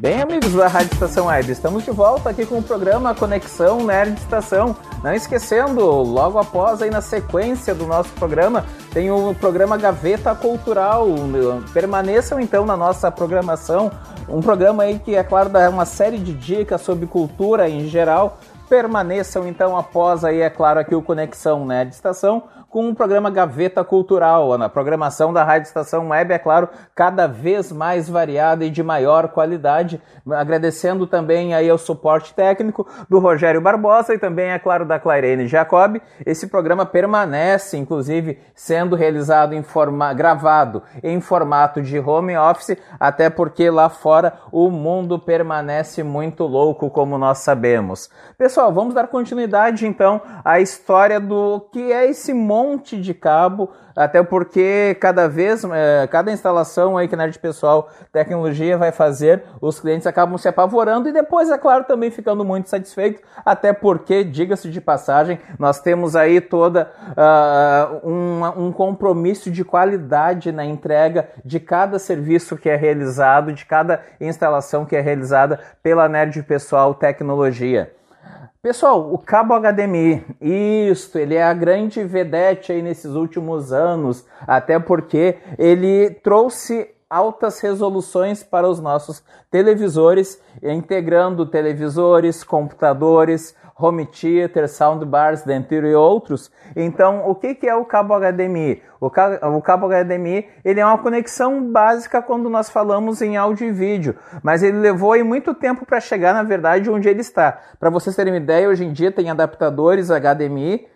Bem, 0.00 0.20
amigos 0.20 0.52
da 0.52 0.68
Rádio 0.68 0.92
Estação 0.92 1.26
Web, 1.26 1.50
estamos 1.50 1.82
de 1.82 1.90
volta 1.90 2.28
aqui 2.28 2.44
com 2.44 2.58
o 2.58 2.62
programa 2.62 3.14
Conexão 3.14 3.82
Nerd 3.82 4.18
Estação. 4.18 4.76
Não 5.02 5.14
esquecendo, 5.14 5.80
logo 5.80 6.38
após 6.38 6.82
aí 6.82 6.90
na 6.90 7.00
sequência 7.00 7.74
do 7.74 7.86
nosso 7.86 8.10
programa, 8.10 8.66
tem 8.92 9.10
o 9.10 9.34
programa 9.34 9.78
Gaveta 9.78 10.34
Cultural. 10.34 11.06
Permaneçam 11.72 12.38
então 12.38 12.66
na 12.66 12.76
nossa 12.76 13.10
programação, 13.10 13.90
um 14.28 14.42
programa 14.42 14.82
aí 14.82 14.98
que 14.98 15.16
é 15.16 15.24
claro 15.24 15.48
dá 15.48 15.70
uma 15.70 15.86
série 15.86 16.18
de 16.18 16.34
dicas 16.34 16.82
sobre 16.82 17.06
cultura 17.06 17.66
em 17.66 17.88
geral. 17.88 18.38
Permaneçam 18.68 19.48
então 19.48 19.78
após 19.78 20.24
aí, 20.24 20.42
é 20.42 20.50
claro, 20.50 20.78
aqui 20.78 20.94
o 20.94 21.00
Conexão 21.00 21.64
Nerd 21.64 21.94
Estação 21.94 22.42
com 22.76 22.90
o 22.90 22.94
programa 22.94 23.30
Gaveta 23.30 23.82
Cultural. 23.82 24.58
Na 24.58 24.68
programação 24.68 25.32
da 25.32 25.42
Rádio 25.42 25.66
Estação 25.66 26.10
Web, 26.10 26.34
é 26.34 26.38
claro, 26.38 26.68
cada 26.94 27.26
vez 27.26 27.72
mais 27.72 28.06
variada 28.06 28.66
e 28.66 28.68
de 28.68 28.82
maior 28.82 29.28
qualidade. 29.28 29.98
Agradecendo 30.30 31.06
também 31.06 31.54
aí 31.54 31.70
ao 31.70 31.78
suporte 31.78 32.34
técnico 32.34 32.86
do 33.08 33.18
Rogério 33.18 33.62
Barbosa 33.62 34.12
e 34.12 34.18
também, 34.18 34.50
é 34.50 34.58
claro, 34.58 34.84
da 34.84 34.98
Clairene 34.98 35.46
Jacob. 35.46 36.02
Esse 36.26 36.48
programa 36.48 36.84
permanece, 36.84 37.78
inclusive, 37.78 38.38
sendo 38.54 38.94
realizado 38.94 39.54
em 39.54 39.62
forma 39.62 40.12
gravado 40.12 40.82
em 41.02 41.18
formato 41.18 41.80
de 41.80 41.98
home 41.98 42.36
office, 42.36 42.76
até 43.00 43.30
porque 43.30 43.70
lá 43.70 43.88
fora 43.88 44.34
o 44.52 44.68
mundo 44.68 45.18
permanece 45.18 46.02
muito 46.02 46.44
louco, 46.44 46.90
como 46.90 47.16
nós 47.16 47.38
sabemos. 47.38 48.10
Pessoal, 48.36 48.70
vamos 48.70 48.92
dar 48.92 49.08
continuidade 49.08 49.86
então 49.86 50.20
à 50.44 50.60
história 50.60 51.18
do 51.18 51.58
que 51.72 51.90
é 51.90 52.10
esse 52.10 52.34
monte 52.34 52.65
monte 52.66 53.00
de 53.00 53.14
cabo, 53.14 53.70
até 53.94 54.22
porque 54.22 54.96
cada 55.00 55.28
vez, 55.28 55.64
é, 55.64 56.06
cada 56.08 56.30
instalação 56.32 56.96
aí 56.96 57.08
que 57.08 57.14
a 57.14 57.18
Nerd 57.18 57.38
Pessoal 57.38 57.88
Tecnologia 58.12 58.76
vai 58.76 58.92
fazer, 58.92 59.42
os 59.60 59.80
clientes 59.80 60.06
acabam 60.06 60.36
se 60.36 60.48
apavorando 60.48 61.08
e 61.08 61.12
depois, 61.12 61.50
é 61.50 61.56
claro, 61.56 61.84
também 61.84 62.10
ficando 62.10 62.44
muito 62.44 62.68
satisfeitos, 62.68 63.22
até 63.44 63.72
porque, 63.72 64.24
diga-se 64.24 64.68
de 64.70 64.80
passagem, 64.80 65.38
nós 65.58 65.80
temos 65.80 66.16
aí 66.16 66.40
toda 66.40 66.90
uh, 67.10 68.08
um, 68.08 68.66
um 68.66 68.72
compromisso 68.72 69.50
de 69.50 69.64
qualidade 69.64 70.52
na 70.52 70.64
entrega 70.64 71.28
de 71.44 71.60
cada 71.60 71.98
serviço 71.98 72.56
que 72.56 72.68
é 72.68 72.76
realizado, 72.76 73.52
de 73.52 73.64
cada 73.64 74.02
instalação 74.20 74.84
que 74.84 74.96
é 74.96 75.00
realizada 75.00 75.60
pela 75.82 76.08
Nerd 76.08 76.42
Pessoal 76.42 76.94
Tecnologia. 76.94 77.92
Pessoal, 78.62 79.12
o 79.12 79.18
cabo 79.18 79.54
HDMI, 79.54 80.24
isso, 80.40 81.16
ele 81.18 81.36
é 81.36 81.42
a 81.44 81.54
grande 81.54 82.02
vedete 82.02 82.72
aí 82.72 82.82
nesses 82.82 83.12
últimos 83.12 83.72
anos, 83.72 84.26
até 84.40 84.78
porque 84.78 85.36
ele 85.56 86.10
trouxe 86.10 86.95
altas 87.08 87.60
resoluções 87.60 88.42
para 88.42 88.68
os 88.68 88.80
nossos 88.80 89.22
televisores, 89.50 90.40
integrando 90.62 91.46
televisores, 91.46 92.42
computadores, 92.42 93.54
home 93.78 94.06
theater, 94.06 94.68
soundbars, 94.68 95.42
dentre 95.42 95.94
outros. 95.94 96.50
Então, 96.74 97.28
o 97.28 97.34
que, 97.34 97.58
é 97.66 97.74
o 97.74 97.84
cabo 97.84 98.14
HDMI? 98.18 98.82
O 99.00 99.10
cabo 99.60 99.88
HDMI 99.88 100.48
ele 100.64 100.80
é 100.80 100.86
uma 100.86 100.98
conexão 100.98 101.70
básica 101.70 102.22
quando 102.22 102.48
nós 102.48 102.70
falamos 102.70 103.20
em 103.20 103.36
áudio 103.36 103.68
e 103.68 103.72
vídeo, 103.72 104.16
mas 104.42 104.62
ele 104.62 104.78
levou 104.78 105.12
aí 105.12 105.22
muito 105.22 105.54
tempo 105.54 105.84
para 105.84 106.00
chegar, 106.00 106.32
na 106.32 106.42
verdade, 106.42 106.90
onde 106.90 107.08
ele 107.08 107.20
está. 107.20 107.60
Para 107.78 107.90
vocês 107.90 108.16
terem 108.16 108.32
uma 108.32 108.40
ideia, 108.40 108.68
hoje 108.68 108.84
em 108.84 108.92
dia 108.92 109.12
tem 109.12 109.30
adaptadores 109.30 110.08
HDMI 110.08 110.88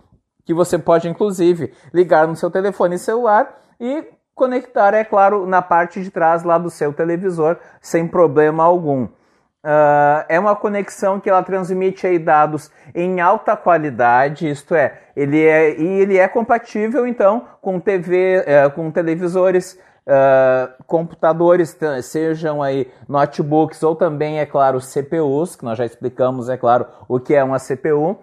que 0.44 0.54
você 0.54 0.78
pode, 0.78 1.08
inclusive, 1.08 1.72
ligar 1.92 2.26
no 2.26 2.34
seu 2.34 2.50
telefone 2.50 2.98
celular 2.98 3.60
e 3.78 4.04
conectar, 4.40 4.94
é 4.94 5.04
claro, 5.04 5.46
na 5.46 5.60
parte 5.60 6.02
de 6.02 6.10
trás 6.10 6.42
lá 6.42 6.56
do 6.56 6.70
seu 6.70 6.94
televisor 6.94 7.58
sem 7.78 8.08
problema 8.08 8.64
algum. 8.64 9.04
Uh, 9.04 10.24
é 10.30 10.40
uma 10.40 10.56
conexão 10.56 11.20
que 11.20 11.28
ela 11.28 11.42
transmite 11.42 12.06
aí 12.06 12.18
dados 12.18 12.70
em 12.94 13.20
alta 13.20 13.54
qualidade, 13.54 14.48
isto 14.48 14.74
é, 14.74 14.98
ele 15.14 15.44
é 15.44 15.78
e 15.78 15.86
ele 16.00 16.16
é 16.16 16.26
compatível 16.26 17.06
então 17.06 17.46
com 17.60 17.78
TV, 17.78 18.38
uh, 18.38 18.70
com 18.70 18.90
televisores, 18.90 19.78
uh, 20.06 20.84
computadores, 20.86 21.76
sejam 22.02 22.62
aí 22.62 22.90
notebooks 23.08 23.82
ou 23.82 23.94
também, 23.94 24.38
é 24.38 24.46
claro, 24.46 24.80
CPUs, 24.80 25.56
que 25.56 25.64
nós 25.64 25.78
já 25.78 25.84
explicamos, 25.84 26.48
é 26.48 26.56
claro, 26.56 26.86
o 27.08 27.18
que 27.18 27.34
é 27.34 27.42
uma 27.42 27.58
CPU, 27.58 28.18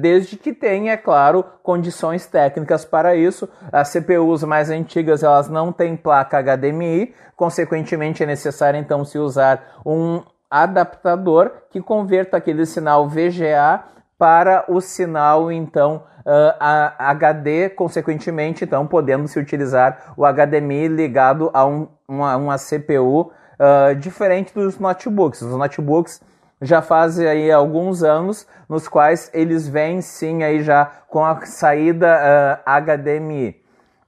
desde 0.00 0.36
que 0.36 0.52
tenha, 0.52 0.92
é 0.92 0.96
claro, 0.96 1.44
condições 1.62 2.26
técnicas 2.26 2.84
para 2.84 3.14
isso. 3.16 3.48
As 3.72 3.88
CPUs 3.88 4.42
mais 4.44 4.70
antigas 4.70 5.22
elas 5.22 5.48
não 5.48 5.72
têm 5.72 5.96
placa 5.96 6.42
HDMI, 6.42 7.14
consequentemente 7.36 8.22
é 8.22 8.26
necessário 8.26 8.78
então 8.78 9.04
se 9.04 9.18
usar 9.18 9.80
um 9.84 10.22
adaptador 10.50 11.52
que 11.70 11.80
converta 11.80 12.36
aquele 12.36 12.64
sinal 12.64 13.08
VGA 13.08 13.84
para 14.18 14.64
o 14.68 14.80
sinal 14.80 15.50
então 15.52 16.02
uh, 16.26 16.54
a 16.58 17.10
HD, 17.10 17.70
consequentemente 17.70 18.64
então 18.64 18.86
podendo 18.86 19.28
se 19.28 19.38
utilizar 19.38 20.12
o 20.16 20.24
HDMI 20.26 20.88
ligado 20.88 21.50
a 21.54 21.64
um, 21.64 21.88
uma, 22.06 22.36
uma 22.36 22.56
CPU 22.56 23.20
uh, 23.30 23.94
diferente 23.96 24.52
dos 24.52 24.78
notebooks. 24.78 25.40
Os 25.42 25.56
notebooks 25.56 26.20
já 26.60 26.82
fazem 26.82 27.26
aí 27.26 27.52
alguns 27.52 28.02
anos 28.02 28.46
nos 28.68 28.88
quais 28.88 29.30
eles 29.32 29.68
vêm 29.68 30.02
sim 30.02 30.42
aí 30.42 30.62
já 30.62 30.86
com 31.08 31.24
a 31.24 31.40
saída 31.46 32.60
uh, 32.66 32.70
HDMI. 32.70 33.57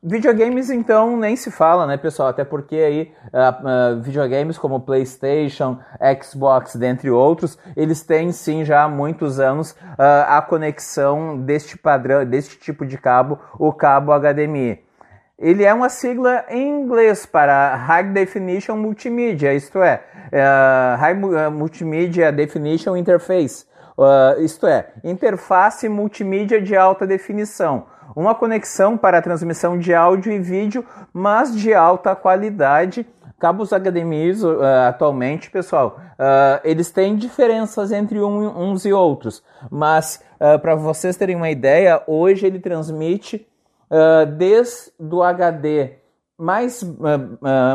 Videogames, 0.03 0.71
então, 0.71 1.15
nem 1.15 1.37
se 1.37 1.51
fala, 1.51 1.87
né, 1.87 1.99
pessoal? 1.99 2.31
Até 2.31 2.43
porque 2.43 2.75
aí 2.75 3.13
uh, 3.35 3.99
uh, 3.99 4.01
videogames 4.01 4.57
como 4.57 4.81
PlayStation, 4.81 5.79
Xbox, 6.23 6.75
dentre 6.75 7.11
outros, 7.11 7.59
eles 7.77 8.03
têm 8.03 8.33
sim 8.33 8.65
já 8.65 8.85
há 8.85 8.89
muitos 8.89 9.39
anos 9.39 9.73
uh, 9.73 10.25
a 10.27 10.41
conexão 10.41 11.39
deste 11.39 11.77
padrão, 11.77 12.25
deste 12.25 12.59
tipo 12.59 12.87
de 12.87 12.97
cabo, 12.97 13.39
o 13.59 13.75
cabo 13.75 14.19
HDMI. 14.19 14.83
Ele 15.39 15.65
é 15.65 15.75
uma 15.75 15.91
sigla 15.91 16.47
em 16.49 16.81
inglês 16.81 17.27
para 17.27 17.77
High 17.77 18.15
Definition 18.15 18.77
Multimedia, 18.77 19.53
isto 19.53 19.83
é, 19.83 20.03
High 20.99 21.15
Multimedia 21.51 22.31
Definition 22.31 22.95
Interface, 22.95 23.67
isto 24.39 24.67
é, 24.67 24.89
interface 25.03 25.89
multimídia 25.89 26.61
de 26.61 26.77
alta 26.77 27.07
definição 27.07 27.87
uma 28.15 28.35
conexão 28.35 28.97
para 28.97 29.23
transmissão 29.23 29.79
de 29.79 29.95
áudio 29.95 30.33
e 30.33 30.39
vídeo, 30.39 30.85
mas 31.13 31.55
de 31.55 31.73
alta 31.75 32.15
qualidade. 32.15 33.07
Cabos 33.39 33.71
HDMI 33.71 34.33
uh, 34.43 34.63
atualmente, 34.89 35.51
pessoal, 35.51 35.99
uh, 35.99 36.61
eles 36.63 36.91
têm 36.91 37.17
diferenças 37.17 37.91
entre 37.91 38.21
um, 38.21 38.71
uns 38.71 38.85
e 38.85 38.93
outros, 38.93 39.43
mas 39.71 40.23
uh, 40.35 40.59
para 40.59 40.75
vocês 40.75 41.17
terem 41.17 41.37
uma 41.37 41.49
ideia, 41.49 42.03
hoje 42.07 42.47
ele 42.47 42.59
transmite 42.61 43.47
desde 44.39 44.93
o 45.01 45.21
HD 45.21 45.95
mais, 46.39 46.81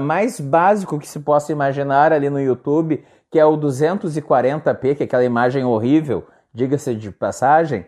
mais 0.02 0.40
básico 0.40 0.98
que 0.98 1.10
se 1.10 1.20
possa 1.20 1.52
imaginar 1.52 2.14
ali 2.14 2.30
no 2.30 2.40
YouTube, 2.40 3.04
que 3.30 3.38
é 3.38 3.46
o 3.46 3.58
240p, 3.58 4.96
que 4.96 5.04
é 5.04 5.06
aquela 5.06 5.26
imagem 5.26 5.66
horrível, 5.66 6.26
diga-se 6.54 6.96
de 6.96 7.12
passagem, 7.12 7.86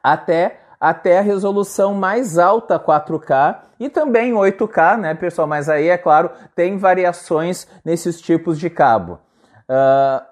até 0.00 0.60
até 0.80 1.18
a 1.18 1.22
resolução 1.22 1.94
mais 1.94 2.38
alta 2.38 2.78
4K 2.78 3.58
e 3.80 3.88
também 3.88 4.32
8K, 4.32 4.98
né, 4.98 5.14
pessoal? 5.14 5.46
Mas 5.46 5.68
aí, 5.68 5.88
é 5.88 5.98
claro, 5.98 6.30
tem 6.54 6.76
variações 6.76 7.66
nesses 7.84 8.20
tipos 8.20 8.58
de 8.58 8.70
cabo. 8.70 9.18
Uh, 9.68 10.24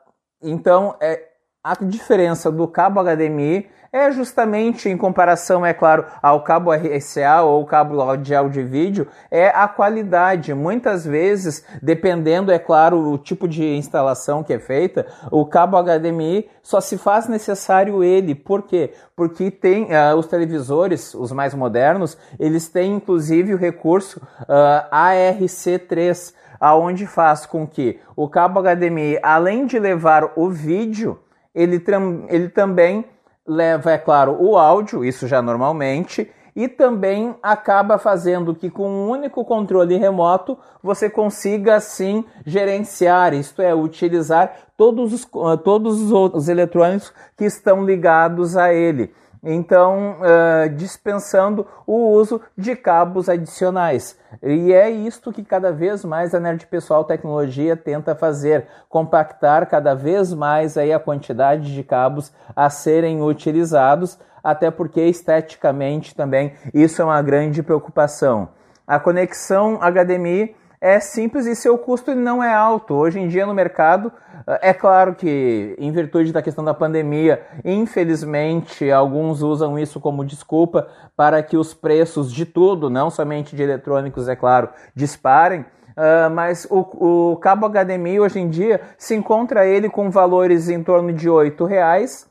então, 0.42 0.96
é, 1.00 1.28
a 1.62 1.74
diferença 1.74 2.52
do 2.52 2.68
cabo 2.68 3.00
HDMI 3.02 3.68
é 3.94 4.10
justamente 4.10 4.88
em 4.88 4.96
comparação, 4.96 5.64
é 5.64 5.72
claro, 5.72 6.04
ao 6.20 6.42
cabo 6.42 6.72
RCA 6.72 7.42
ou 7.42 7.64
cabo 7.64 8.16
de 8.16 8.34
áudio 8.34 8.62
e 8.62 8.64
vídeo, 8.64 9.06
é 9.30 9.46
a 9.50 9.68
qualidade. 9.68 10.52
Muitas 10.52 11.06
vezes, 11.06 11.64
dependendo, 11.80 12.50
é 12.50 12.58
claro, 12.58 12.98
o 12.98 13.16
tipo 13.16 13.46
de 13.46 13.64
instalação 13.76 14.42
que 14.42 14.52
é 14.52 14.58
feita, 14.58 15.06
o 15.30 15.46
cabo 15.46 15.80
HDMI 15.80 16.50
só 16.60 16.80
se 16.80 16.98
faz 16.98 17.28
necessário 17.28 18.02
ele. 18.02 18.34
Por 18.34 18.62
quê? 18.62 18.92
Porque 19.14 19.48
tem 19.48 19.84
uh, 19.84 20.16
os 20.16 20.26
televisores, 20.26 21.14
os 21.14 21.30
mais 21.30 21.54
modernos, 21.54 22.18
eles 22.40 22.68
têm 22.68 22.96
inclusive 22.96 23.54
o 23.54 23.58
recurso 23.58 24.18
uh, 24.18 24.90
ah, 24.90 25.12
ARC3, 25.12 26.34
aonde 26.58 27.06
faz 27.06 27.46
com 27.46 27.64
que 27.64 28.00
o 28.16 28.28
cabo 28.28 28.60
HDMI, 28.60 29.20
além 29.22 29.66
de 29.66 29.78
levar 29.78 30.32
o 30.34 30.50
vídeo, 30.50 31.20
ele, 31.54 31.80
ele 32.28 32.48
também 32.48 33.04
leva, 33.46 33.92
é 33.92 33.98
claro, 33.98 34.36
o 34.40 34.56
áudio, 34.56 35.04
isso 35.04 35.26
já 35.26 35.42
normalmente, 35.42 36.30
e 36.56 36.68
também 36.68 37.34
acaba 37.42 37.98
fazendo 37.98 38.54
que 38.54 38.70
com 38.70 38.88
um 38.88 39.10
único 39.10 39.44
controle 39.44 39.96
remoto 39.96 40.56
você 40.82 41.10
consiga 41.10 41.74
assim 41.74 42.24
gerenciar, 42.46 43.34
isto 43.34 43.60
é, 43.60 43.74
utilizar 43.74 44.54
todos 44.76 45.12
os, 45.12 45.28
todos 45.64 46.12
os 46.12 46.48
eletrônicos 46.48 47.12
que 47.36 47.44
estão 47.44 47.84
ligados 47.84 48.56
a 48.56 48.72
ele 48.72 49.12
então 49.44 50.16
uh, 50.20 50.68
dispensando 50.70 51.66
o 51.86 52.10
uso 52.12 52.40
de 52.56 52.74
cabos 52.74 53.28
adicionais. 53.28 54.18
E 54.42 54.72
é 54.72 54.90
isto 54.90 55.32
que 55.32 55.44
cada 55.44 55.70
vez 55.70 56.04
mais 56.04 56.34
a 56.34 56.40
Nerd 56.40 56.66
Pessoal 56.66 57.04
Tecnologia 57.04 57.76
tenta 57.76 58.14
fazer, 58.14 58.66
compactar 58.88 59.66
cada 59.68 59.94
vez 59.94 60.32
mais 60.32 60.76
aí 60.78 60.92
a 60.92 60.98
quantidade 60.98 61.74
de 61.74 61.82
cabos 61.82 62.32
a 62.56 62.70
serem 62.70 63.22
utilizados, 63.22 64.18
até 64.42 64.70
porque 64.70 65.00
esteticamente 65.02 66.14
também 66.14 66.54
isso 66.72 67.00
é 67.00 67.04
uma 67.04 67.22
grande 67.22 67.62
preocupação. 67.62 68.48
A 68.86 68.98
conexão 68.98 69.78
HDMI 69.80 70.54
é 70.84 71.00
simples 71.00 71.46
e 71.46 71.56
seu 71.56 71.78
custo 71.78 72.14
não 72.14 72.44
é 72.44 72.52
alto. 72.52 72.92
Hoje 72.92 73.18
em 73.18 73.26
dia 73.26 73.46
no 73.46 73.54
mercado, 73.54 74.12
é 74.60 74.74
claro 74.74 75.14
que 75.14 75.74
em 75.78 75.90
virtude 75.90 76.30
da 76.30 76.42
questão 76.42 76.62
da 76.62 76.74
pandemia, 76.74 77.40
infelizmente 77.64 78.92
alguns 78.92 79.40
usam 79.40 79.78
isso 79.78 79.98
como 79.98 80.22
desculpa 80.22 80.86
para 81.16 81.42
que 81.42 81.56
os 81.56 81.72
preços 81.72 82.30
de 82.30 82.44
tudo, 82.44 82.90
não 82.90 83.08
somente 83.08 83.56
de 83.56 83.62
eletrônicos, 83.62 84.28
é 84.28 84.36
claro, 84.36 84.68
disparem. 84.94 85.62
Uh, 85.96 86.28
mas 86.30 86.66
o, 86.68 87.32
o, 87.32 87.36
cabo 87.36 87.66
HDMI 87.66 88.20
hoje 88.20 88.40
em 88.40 88.50
dia 88.50 88.82
se 88.98 89.14
encontra 89.14 89.64
ele 89.64 89.88
com 89.88 90.10
valores 90.10 90.68
em 90.68 90.82
torno 90.82 91.14
de 91.14 91.30
R$ 91.30 91.66
reais. 91.66 92.28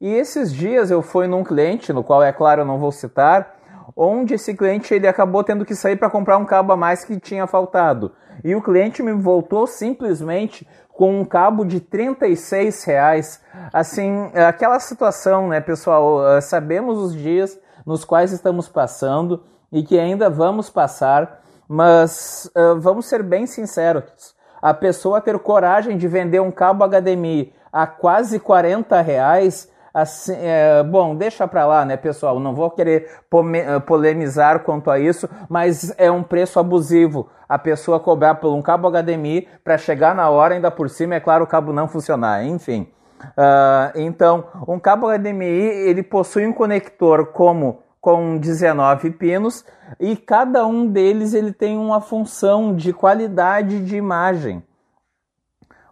E 0.00 0.08
esses 0.08 0.50
dias 0.54 0.90
eu 0.90 1.02
fui 1.02 1.26
num 1.26 1.44
cliente, 1.44 1.92
no 1.92 2.02
qual 2.02 2.22
é 2.22 2.32
claro 2.32 2.62
eu 2.62 2.64
não 2.64 2.78
vou 2.78 2.92
citar, 2.92 3.59
onde 3.96 4.34
esse 4.34 4.54
cliente 4.54 4.92
ele 4.94 5.06
acabou 5.06 5.42
tendo 5.44 5.64
que 5.64 5.74
sair 5.74 5.96
para 5.96 6.10
comprar 6.10 6.38
um 6.38 6.44
cabo 6.44 6.72
a 6.72 6.76
mais 6.76 7.04
que 7.04 7.18
tinha 7.18 7.46
faltado. 7.46 8.12
E 8.42 8.54
o 8.54 8.62
cliente 8.62 9.02
me 9.02 9.12
voltou 9.12 9.66
simplesmente 9.66 10.66
com 10.88 11.20
um 11.20 11.24
cabo 11.24 11.64
de 11.64 11.80
36 11.80 12.84
reais. 12.84 13.40
Assim, 13.72 14.30
aquela 14.34 14.78
situação, 14.78 15.48
né, 15.48 15.60
pessoal? 15.60 16.20
Ah, 16.24 16.40
sabemos 16.40 16.98
os 16.98 17.14
dias 17.14 17.58
nos 17.86 18.04
quais 18.04 18.32
estamos 18.32 18.68
passando 18.68 19.42
e 19.72 19.82
que 19.82 19.98
ainda 19.98 20.28
vamos 20.28 20.68
passar, 20.68 21.40
mas 21.68 22.50
uh, 22.56 22.78
vamos 22.80 23.06
ser 23.06 23.22
bem 23.22 23.46
sinceros. 23.46 24.34
A 24.60 24.74
pessoa 24.74 25.20
ter 25.20 25.38
coragem 25.38 25.96
de 25.96 26.06
vender 26.06 26.40
um 26.40 26.50
cabo 26.50 26.86
HDMI 26.86 27.52
a 27.72 27.86
quase 27.86 28.38
40 28.38 29.00
reais 29.00 29.70
Assim, 29.92 30.36
é, 30.36 30.82
bom, 30.82 31.16
deixa 31.16 31.46
para 31.48 31.66
lá, 31.66 31.84
né, 31.84 31.96
pessoal? 31.96 32.38
Não 32.38 32.54
vou 32.54 32.70
querer 32.70 33.08
eh, 33.08 33.78
polemizar 33.80 34.60
quanto 34.60 34.90
a 34.90 34.98
isso, 34.98 35.28
mas 35.48 35.92
é 35.98 36.10
um 36.10 36.22
preço 36.22 36.60
abusivo. 36.60 37.28
A 37.48 37.58
pessoa 37.58 37.98
cobrar 37.98 38.36
por 38.36 38.54
um 38.54 38.62
cabo 38.62 38.88
HDMI 38.88 39.48
para 39.64 39.76
chegar 39.76 40.14
na 40.14 40.30
hora, 40.30 40.54
ainda 40.54 40.70
por 40.70 40.88
cima, 40.88 41.16
é 41.16 41.20
claro, 41.20 41.44
o 41.44 41.46
cabo 41.46 41.72
não 41.72 41.88
funcionar. 41.88 42.44
Enfim. 42.44 42.86
Uh, 43.20 43.92
então, 43.96 44.44
um 44.66 44.78
cabo 44.78 45.08
HDMI 45.08 45.44
ele 45.44 46.02
possui 46.02 46.46
um 46.46 46.52
conector 46.52 47.26
como 47.32 47.82
com 48.00 48.38
19 48.38 49.10
pinos 49.10 49.64
e 49.98 50.16
cada 50.16 50.66
um 50.66 50.86
deles 50.86 51.34
ele 51.34 51.52
tem 51.52 51.76
uma 51.76 52.00
função 52.00 52.74
de 52.74 52.94
qualidade 52.94 53.84
de 53.84 53.96
imagem 53.96 54.62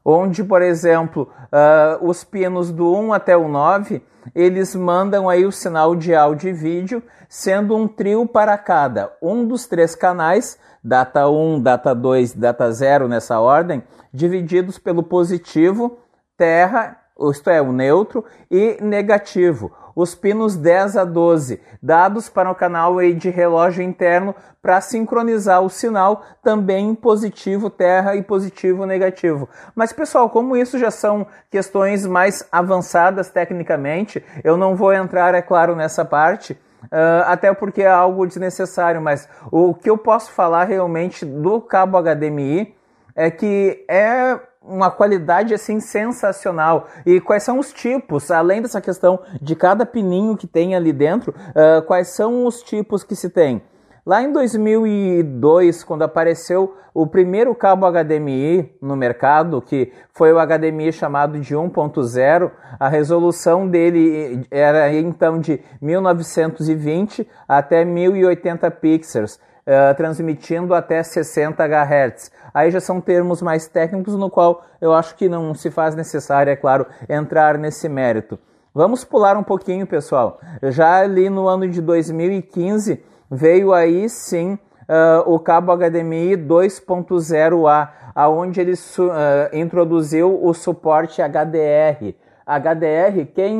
onde, 0.04 0.42
por 0.44 0.62
exemplo, 0.62 1.28
uh, 1.44 2.06
os 2.06 2.24
pinos 2.24 2.70
do 2.70 2.92
1 2.94 3.12
até 3.12 3.36
o 3.36 3.48
9, 3.48 4.02
eles 4.34 4.74
mandam 4.74 5.28
aí 5.28 5.44
o 5.44 5.52
sinal 5.52 5.94
de 5.94 6.14
áudio 6.14 6.50
e 6.50 6.52
vídeo, 6.52 7.02
sendo 7.28 7.76
um 7.76 7.86
trio 7.86 8.26
para 8.26 8.56
cada. 8.58 9.12
Um 9.22 9.46
dos 9.46 9.66
três 9.66 9.94
canais, 9.94 10.58
data 10.82 11.28
1, 11.28 11.60
data 11.60 11.94
2, 11.94 12.34
data 12.34 12.70
0 12.70 13.08
nessa 13.08 13.40
ordem, 13.40 13.82
divididos 14.12 14.78
pelo 14.78 15.02
positivo, 15.02 15.98
terra, 16.36 16.96
isto 17.30 17.50
é, 17.50 17.60
o 17.60 17.72
neutro, 17.72 18.24
e 18.50 18.78
negativo 18.80 19.72
os 19.98 20.14
pinos 20.14 20.54
10 20.54 20.96
a 20.96 21.04
12, 21.04 21.60
dados 21.82 22.28
para 22.28 22.48
o 22.48 22.54
canal 22.54 22.98
de 23.16 23.30
relógio 23.30 23.82
interno 23.82 24.32
para 24.62 24.80
sincronizar 24.80 25.60
o 25.60 25.68
sinal 25.68 26.22
também 26.40 26.94
positivo 26.94 27.68
terra 27.68 28.14
e 28.14 28.22
positivo 28.22 28.86
negativo. 28.86 29.48
Mas 29.74 29.92
pessoal, 29.92 30.30
como 30.30 30.56
isso 30.56 30.78
já 30.78 30.92
são 30.92 31.26
questões 31.50 32.06
mais 32.06 32.46
avançadas 32.52 33.28
tecnicamente, 33.28 34.24
eu 34.44 34.56
não 34.56 34.76
vou 34.76 34.92
entrar, 34.92 35.34
é 35.34 35.42
claro, 35.42 35.74
nessa 35.74 36.04
parte. 36.04 36.52
Uh, 36.84 37.26
até 37.26 37.52
porque 37.52 37.82
é 37.82 37.88
algo 37.88 38.24
desnecessário, 38.24 39.02
mas 39.02 39.28
o 39.50 39.74
que 39.74 39.90
eu 39.90 39.98
posso 39.98 40.30
falar 40.30 40.62
realmente 40.62 41.24
do 41.24 41.60
cabo 41.60 42.00
HDMI 42.00 42.72
é 43.16 43.32
que 43.32 43.84
é 43.88 44.38
uma 44.68 44.90
qualidade 44.90 45.54
assim 45.54 45.80
sensacional. 45.80 46.86
E 47.06 47.20
quais 47.20 47.42
são 47.42 47.58
os 47.58 47.72
tipos, 47.72 48.30
além 48.30 48.62
dessa 48.62 48.80
questão 48.80 49.20
de 49.40 49.56
cada 49.56 49.86
pininho 49.86 50.36
que 50.36 50.46
tem 50.46 50.74
ali 50.74 50.92
dentro, 50.92 51.32
uh, 51.32 51.82
quais 51.82 52.08
são 52.08 52.46
os 52.46 52.62
tipos 52.62 53.02
que 53.02 53.16
se 53.16 53.30
tem? 53.30 53.62
Lá 54.08 54.22
em 54.22 54.32
2002, 54.32 55.84
quando 55.84 56.02
apareceu 56.02 56.74
o 56.94 57.06
primeiro 57.06 57.54
cabo 57.54 57.86
HDMI 57.86 58.74
no 58.80 58.96
mercado, 58.96 59.60
que 59.60 59.92
foi 60.14 60.32
o 60.32 60.38
HDMI 60.38 60.92
chamado 60.92 61.38
de 61.38 61.54
1.0, 61.54 62.50
a 62.80 62.88
resolução 62.88 63.68
dele 63.68 64.46
era 64.50 64.90
então 64.94 65.38
de 65.38 65.60
1920 65.82 67.28
até 67.46 67.84
1080 67.84 68.70
pixels, 68.70 69.38
uh, 69.68 69.94
transmitindo 69.94 70.74
até 70.74 71.02
60 71.02 71.62
Hz. 71.62 72.32
Aí 72.54 72.70
já 72.70 72.80
são 72.80 73.00
termos 73.00 73.42
mais 73.42 73.68
técnicos 73.68 74.14
no 74.14 74.30
qual 74.30 74.64
eu 74.80 74.94
acho 74.94 75.14
que 75.14 75.28
não 75.28 75.54
se 75.54 75.70
faz 75.70 75.94
necessário, 75.94 76.50
é 76.50 76.56
claro, 76.56 76.86
entrar 77.08 77.58
nesse 77.58 77.88
mérito. 77.88 78.38
Vamos 78.74 79.04
pular 79.04 79.36
um 79.36 79.42
pouquinho, 79.42 79.86
pessoal. 79.86 80.40
Já 80.62 81.00
ali 81.00 81.28
no 81.28 81.46
ano 81.46 81.68
de 81.68 81.82
2015 81.82 83.02
veio 83.30 83.72
aí 83.72 84.08
sim 84.08 84.54
uh, 84.88 85.30
o 85.30 85.38
cabo 85.38 85.76
HDMI 85.76 86.36
2.0A, 86.36 87.88
aonde 88.14 88.60
ele 88.60 88.72
uh, 88.72 89.56
introduziu 89.56 90.42
o 90.42 90.54
suporte 90.54 91.20
HDR. 91.20 92.14
HDR, 92.48 93.26
quem 93.34 93.54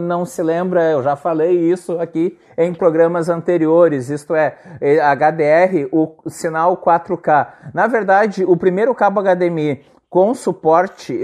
não 0.00 0.24
se 0.24 0.40
lembra, 0.40 0.84
eu 0.84 1.02
já 1.02 1.16
falei 1.16 1.58
isso 1.58 1.98
aqui 1.98 2.38
em 2.56 2.72
programas 2.72 3.28
anteriores, 3.28 4.08
isto 4.08 4.36
é, 4.36 4.56
HDR, 4.80 5.88
o 5.90 6.14
sinal 6.28 6.76
4K. 6.76 7.48
Na 7.74 7.88
verdade, 7.88 8.44
o 8.44 8.56
primeiro 8.56 8.94
cabo 8.94 9.20
HDMI 9.20 9.84
com 10.08 10.32
suporte 10.32 11.20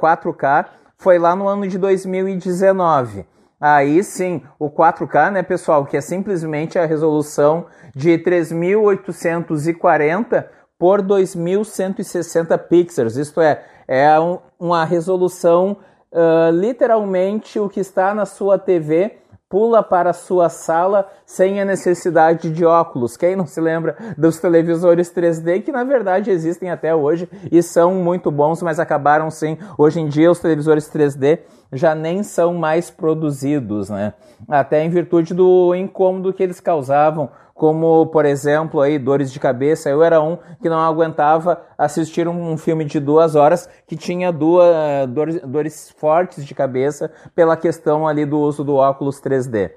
4K 0.00 0.66
foi 0.96 1.16
lá 1.16 1.36
no 1.36 1.46
ano 1.46 1.68
de 1.68 1.78
2019. 1.78 3.24
Aí 3.60 4.02
sim, 4.02 4.42
o 4.58 4.68
4K, 4.68 5.30
né, 5.30 5.44
pessoal, 5.44 5.86
que 5.86 5.96
é 5.96 6.00
simplesmente 6.00 6.76
a 6.76 6.86
resolução 6.86 7.66
de 7.94 8.18
3840 8.18 10.58
por 10.78 11.02
2160 11.02 12.56
pixels. 12.58 13.16
Isto 13.16 13.40
é, 13.40 13.62
é 13.86 14.18
um, 14.18 14.38
uma 14.58 14.84
resolução 14.84 15.76
uh, 16.12 16.50
literalmente 16.52 17.58
o 17.58 17.68
que 17.68 17.80
está 17.80 18.14
na 18.14 18.26
sua 18.26 18.58
TV 18.58 19.18
pula 19.48 19.82
para 19.82 20.10
a 20.10 20.14
sua 20.14 20.50
sala 20.50 21.08
sem 21.24 21.60
a 21.60 21.64
necessidade 21.64 22.50
de 22.50 22.64
óculos. 22.64 23.16
Quem 23.16 23.34
não 23.34 23.46
se 23.46 23.60
lembra 23.60 23.96
dos 24.16 24.38
televisores 24.38 25.10
3D 25.10 25.62
que 25.62 25.72
na 25.72 25.84
verdade 25.84 26.30
existem 26.30 26.70
até 26.70 26.94
hoje 26.94 27.28
e 27.50 27.62
são 27.62 27.94
muito 27.94 28.30
bons, 28.30 28.62
mas 28.62 28.78
acabaram 28.78 29.30
sim. 29.30 29.56
Hoje 29.78 30.00
em 30.00 30.08
dia 30.08 30.30
os 30.30 30.38
televisores 30.38 30.90
3D 30.90 31.40
já 31.72 31.94
nem 31.94 32.22
são 32.22 32.54
mais 32.54 32.90
produzidos, 32.90 33.90
né? 33.90 34.14
Até 34.48 34.84
em 34.84 34.90
virtude 34.90 35.34
do 35.34 35.74
incômodo 35.74 36.32
que 36.32 36.42
eles 36.42 36.60
causavam 36.60 37.30
como 37.58 38.06
por 38.06 38.24
exemplo 38.24 38.80
aí 38.80 38.98
dores 39.00 39.32
de 39.32 39.40
cabeça. 39.40 39.90
Eu 39.90 40.04
era 40.04 40.22
um 40.22 40.38
que 40.62 40.68
não 40.68 40.78
aguentava 40.78 41.60
assistir 41.76 42.28
um, 42.28 42.56
filme 42.56 42.84
de 42.84 43.00
duas 43.00 43.34
horas 43.34 43.68
que 43.84 43.96
tinha 43.96 44.30
duas 44.30 45.08
dores, 45.08 45.40
dores 45.42 45.90
fortes 45.98 46.46
de 46.46 46.54
cabeça 46.54 47.10
pela 47.34 47.56
questão 47.56 48.06
ali 48.06 48.24
do 48.24 48.38
uso 48.38 48.62
do 48.62 48.76
óculos 48.76 49.20
3D. 49.20 49.72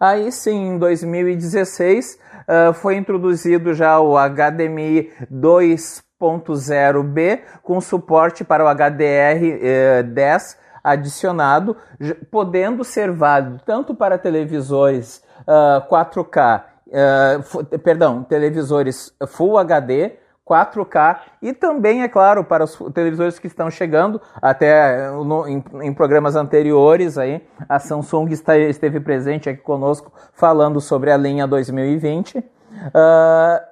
Aí 0.00 0.32
sim, 0.32 0.68
em 0.68 0.78
2016 0.78 2.18
uh, 2.48 2.72
foi 2.72 2.96
introduzido 2.96 3.74
já 3.74 4.00
o 4.00 4.16
HDMI 4.16 5.12
2.0B 5.30 7.42
com 7.62 7.78
suporte 7.78 8.42
para 8.42 8.64
o 8.64 8.68
HDR10 8.74 10.56
adicionado, 10.82 11.76
podendo 12.30 12.82
ser 12.84 13.10
válido 13.10 13.60
tanto 13.66 13.94
para 13.94 14.16
televisores 14.18 15.22
uh, 15.46 15.88
4K, 15.88 16.62
uh, 16.88 17.78
perdão, 17.78 18.22
televisores 18.22 19.12
Full 19.26 19.58
HD, 19.58 20.12
4K 20.46 21.18
e 21.40 21.52
também, 21.52 22.02
é 22.02 22.08
claro, 22.08 22.44
para 22.44 22.64
os 22.64 22.76
televisores 22.92 23.38
que 23.38 23.46
estão 23.46 23.70
chegando, 23.70 24.20
até 24.42 25.10
no, 25.10 25.48
em, 25.48 25.64
em, 25.82 25.92
programas 25.92 26.36
anteriores, 26.36 27.16
aí, 27.16 27.42
a 27.68 27.78
Samsung 27.78 28.30
está, 28.30 28.56
esteve 28.58 29.00
presente 29.00 29.48
aqui 29.48 29.62
conosco 29.62 30.12
falando 30.34 30.80
sobre 30.80 31.10
a 31.10 31.16
linha 31.16 31.46
2020. 31.46 32.38
Uh, 32.38 32.44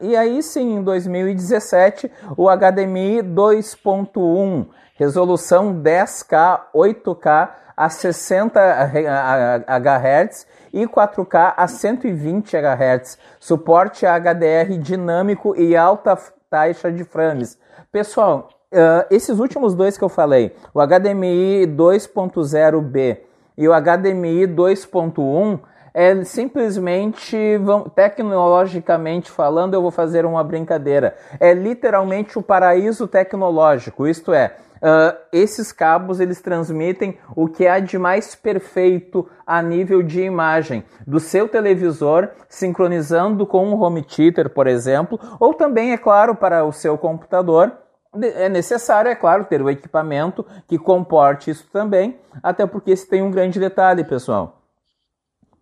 e 0.00 0.16
aí 0.16 0.42
sim, 0.42 0.76
em 0.76 0.82
2017, 0.82 2.10
o 2.36 2.48
HDMI 2.48 3.22
2.1 3.22 4.66
resolução 4.94 5.74
10K, 5.82 6.60
8K 6.74 7.50
a 7.76 7.88
60 7.88 8.60
Hz 9.66 10.46
e 10.72 10.86
4K 10.86 11.54
a 11.56 11.66
120 11.66 12.56
Hz, 12.56 13.18
suporte 13.38 14.06
HDR 14.06 14.78
dinâmico 14.78 15.54
e 15.56 15.76
alta 15.76 16.16
taxa 16.48 16.90
de 16.90 17.04
frames. 17.04 17.58
Pessoal, 17.90 18.48
uh, 18.72 19.06
esses 19.10 19.38
últimos 19.38 19.74
dois 19.74 19.98
que 19.98 20.04
eu 20.04 20.08
falei, 20.08 20.54
o 20.72 20.80
HDMI 20.80 21.66
2.0B 21.66 23.18
e 23.56 23.68
o 23.68 23.72
HDMI 23.72 24.46
2.1, 24.48 25.60
é 25.94 26.24
simplesmente, 26.24 27.36
tecnologicamente 27.94 29.30
falando, 29.30 29.74
eu 29.74 29.82
vou 29.82 29.90
fazer 29.90 30.24
uma 30.24 30.42
brincadeira. 30.42 31.14
É 31.38 31.52
literalmente 31.52 32.38
o 32.38 32.42
paraíso 32.42 33.06
tecnológico, 33.06 34.06
isto 34.06 34.32
é, 34.32 34.56
Uh, 34.82 35.16
esses 35.32 35.70
cabos 35.70 36.18
eles 36.18 36.40
transmitem 36.40 37.16
o 37.36 37.46
que 37.46 37.68
há 37.68 37.78
de 37.78 37.96
mais 37.96 38.34
perfeito 38.34 39.28
a 39.46 39.62
nível 39.62 40.02
de 40.02 40.22
imagem 40.22 40.84
do 41.06 41.20
seu 41.20 41.48
televisor, 41.48 42.30
sincronizando 42.48 43.46
com 43.46 43.64
um 43.64 43.80
home 43.80 44.02
theater, 44.02 44.50
por 44.50 44.66
exemplo, 44.66 45.20
ou 45.38 45.54
também, 45.54 45.92
é 45.92 45.96
claro, 45.96 46.34
para 46.34 46.64
o 46.64 46.72
seu 46.72 46.98
computador. 46.98 47.70
É 48.20 48.48
necessário, 48.48 49.08
é 49.08 49.14
claro, 49.14 49.44
ter 49.44 49.62
o 49.62 49.70
equipamento 49.70 50.44
que 50.66 50.76
comporte 50.76 51.52
isso 51.52 51.68
também, 51.72 52.18
até 52.42 52.66
porque 52.66 52.90
esse 52.90 53.08
tem 53.08 53.22
um 53.22 53.30
grande 53.30 53.60
detalhe, 53.60 54.02
pessoal. 54.02 54.62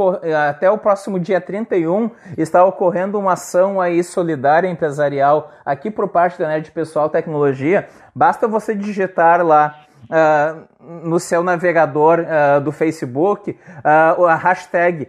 até 0.48 0.70
o 0.70 0.78
próximo 0.78 1.20
dia 1.20 1.42
31 1.42 2.12
está 2.38 2.64
ocorrendo 2.64 3.18
uma 3.18 3.34
ação 3.34 3.82
aí 3.82 4.04
solidária 4.04 4.68
empresarial 4.68 5.52
aqui 5.66 5.90
por 5.90 6.08
parte 6.08 6.38
da 6.38 6.48
Nerd 6.48 6.70
Pessoal 6.72 7.10
Tecnologia. 7.10 7.88
Basta 8.14 8.48
você 8.48 8.76
digitar 8.76 9.44
lá 9.44 9.80
uh, 10.10 10.64
no 11.08 11.20
seu 11.20 11.44
navegador 11.44 12.20
uh, 12.20 12.62
do 12.62 12.72
Facebook 12.72 13.52
uh, 13.52 14.26
a 14.26 14.36
hashtag 14.36 15.08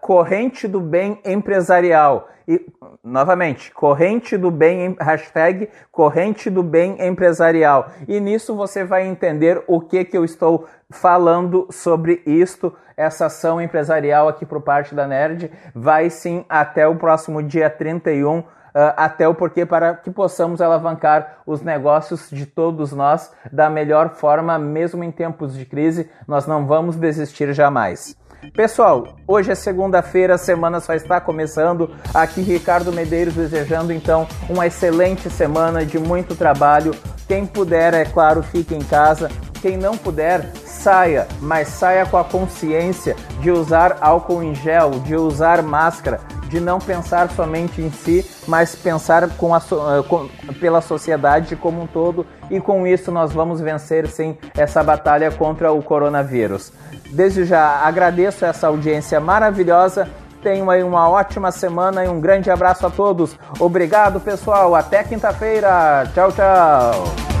corrente 0.00 0.66
do 0.66 0.80
bem 0.80 1.20
empresarial. 1.24 2.30
E, 2.48 2.66
novamente, 3.02 3.70
corrente 3.72 4.36
do 4.36 4.50
bem, 4.50 4.96
hashtag 5.00 5.68
corrente 5.92 6.48
do 6.48 6.62
bem 6.62 6.96
empresarial. 7.06 7.90
E 8.08 8.20
nisso 8.20 8.54
você 8.56 8.84
vai 8.84 9.06
entender 9.06 9.62
o 9.66 9.80
que, 9.80 10.04
que 10.04 10.16
eu 10.16 10.24
estou 10.24 10.66
falando 10.90 11.66
sobre 11.70 12.22
isto, 12.24 12.74
essa 12.96 13.26
ação 13.26 13.60
empresarial 13.60 14.28
aqui 14.28 14.46
por 14.46 14.62
parte 14.62 14.94
da 14.94 15.06
Nerd. 15.06 15.50
Vai 15.74 16.08
sim 16.08 16.44
até 16.48 16.86
o 16.86 16.96
próximo 16.96 17.42
dia 17.42 17.68
31 17.68 18.38
Uh, 18.38 18.44
até 18.74 19.28
o 19.28 19.34
porquê 19.34 19.64
para 19.64 19.94
que 19.94 20.10
possamos 20.10 20.60
alavancar 20.60 21.38
os 21.46 21.62
negócios 21.62 22.28
de 22.30 22.44
todos 22.44 22.92
nós 22.92 23.32
da 23.52 23.70
melhor 23.70 24.10
forma, 24.10 24.58
mesmo 24.58 25.04
em 25.04 25.12
tempos 25.12 25.54
de 25.54 25.64
crise, 25.64 26.10
nós 26.26 26.46
não 26.46 26.66
vamos 26.66 26.96
desistir 26.96 27.52
jamais. 27.52 28.16
Pessoal, 28.52 29.16
hoje 29.26 29.52
é 29.52 29.54
segunda-feira, 29.54 30.34
a 30.34 30.38
semana 30.38 30.80
só 30.80 30.92
está 30.92 31.20
começando. 31.20 31.90
Aqui 32.12 32.42
Ricardo 32.42 32.92
Medeiros 32.92 33.34
desejando 33.34 33.92
então 33.92 34.26
uma 34.50 34.66
excelente 34.66 35.30
semana 35.30 35.84
de 35.84 35.98
muito 35.98 36.34
trabalho. 36.34 36.94
Quem 37.26 37.46
puder, 37.46 37.94
é 37.94 38.04
claro, 38.04 38.42
fique 38.42 38.74
em 38.74 38.84
casa. 38.84 39.30
Quem 39.62 39.78
não 39.78 39.96
puder, 39.96 40.52
saia, 40.66 41.26
mas 41.40 41.68
saia 41.68 42.04
com 42.04 42.18
a 42.18 42.24
consciência 42.24 43.16
de 43.40 43.50
usar 43.50 43.96
álcool 44.02 44.42
em 44.42 44.54
gel, 44.54 44.90
de 45.00 45.16
usar 45.16 45.62
máscara, 45.62 46.20
de 46.48 46.60
não 46.60 46.78
pensar 46.78 47.30
somente 47.30 47.80
em 47.80 47.90
si, 47.90 48.28
mas 48.46 48.74
pensar 48.74 49.28
com 49.36 49.54
a, 49.54 49.60
com, 50.08 50.28
pela 50.60 50.80
sociedade 50.80 51.56
como 51.56 51.82
um 51.82 51.86
todo 51.86 52.26
e 52.50 52.60
com 52.60 52.86
isso 52.86 53.10
nós 53.10 53.32
vamos 53.32 53.60
vencer 53.60 54.06
sim 54.06 54.36
essa 54.56 54.82
batalha 54.82 55.30
contra 55.30 55.72
o 55.72 55.82
coronavírus. 55.82 56.72
Desde 57.10 57.44
já 57.44 57.80
agradeço 57.84 58.44
essa 58.44 58.66
audiência 58.66 59.20
maravilhosa. 59.20 60.08
Tenham 60.42 60.68
aí 60.68 60.82
uma 60.82 61.08
ótima 61.08 61.50
semana 61.50 62.04
e 62.04 62.08
um 62.08 62.20
grande 62.20 62.50
abraço 62.50 62.86
a 62.86 62.90
todos. 62.90 63.38
Obrigado, 63.58 64.20
pessoal. 64.20 64.74
Até 64.74 65.02
quinta-feira. 65.02 66.04
Tchau, 66.12 66.30
tchau. 66.32 67.33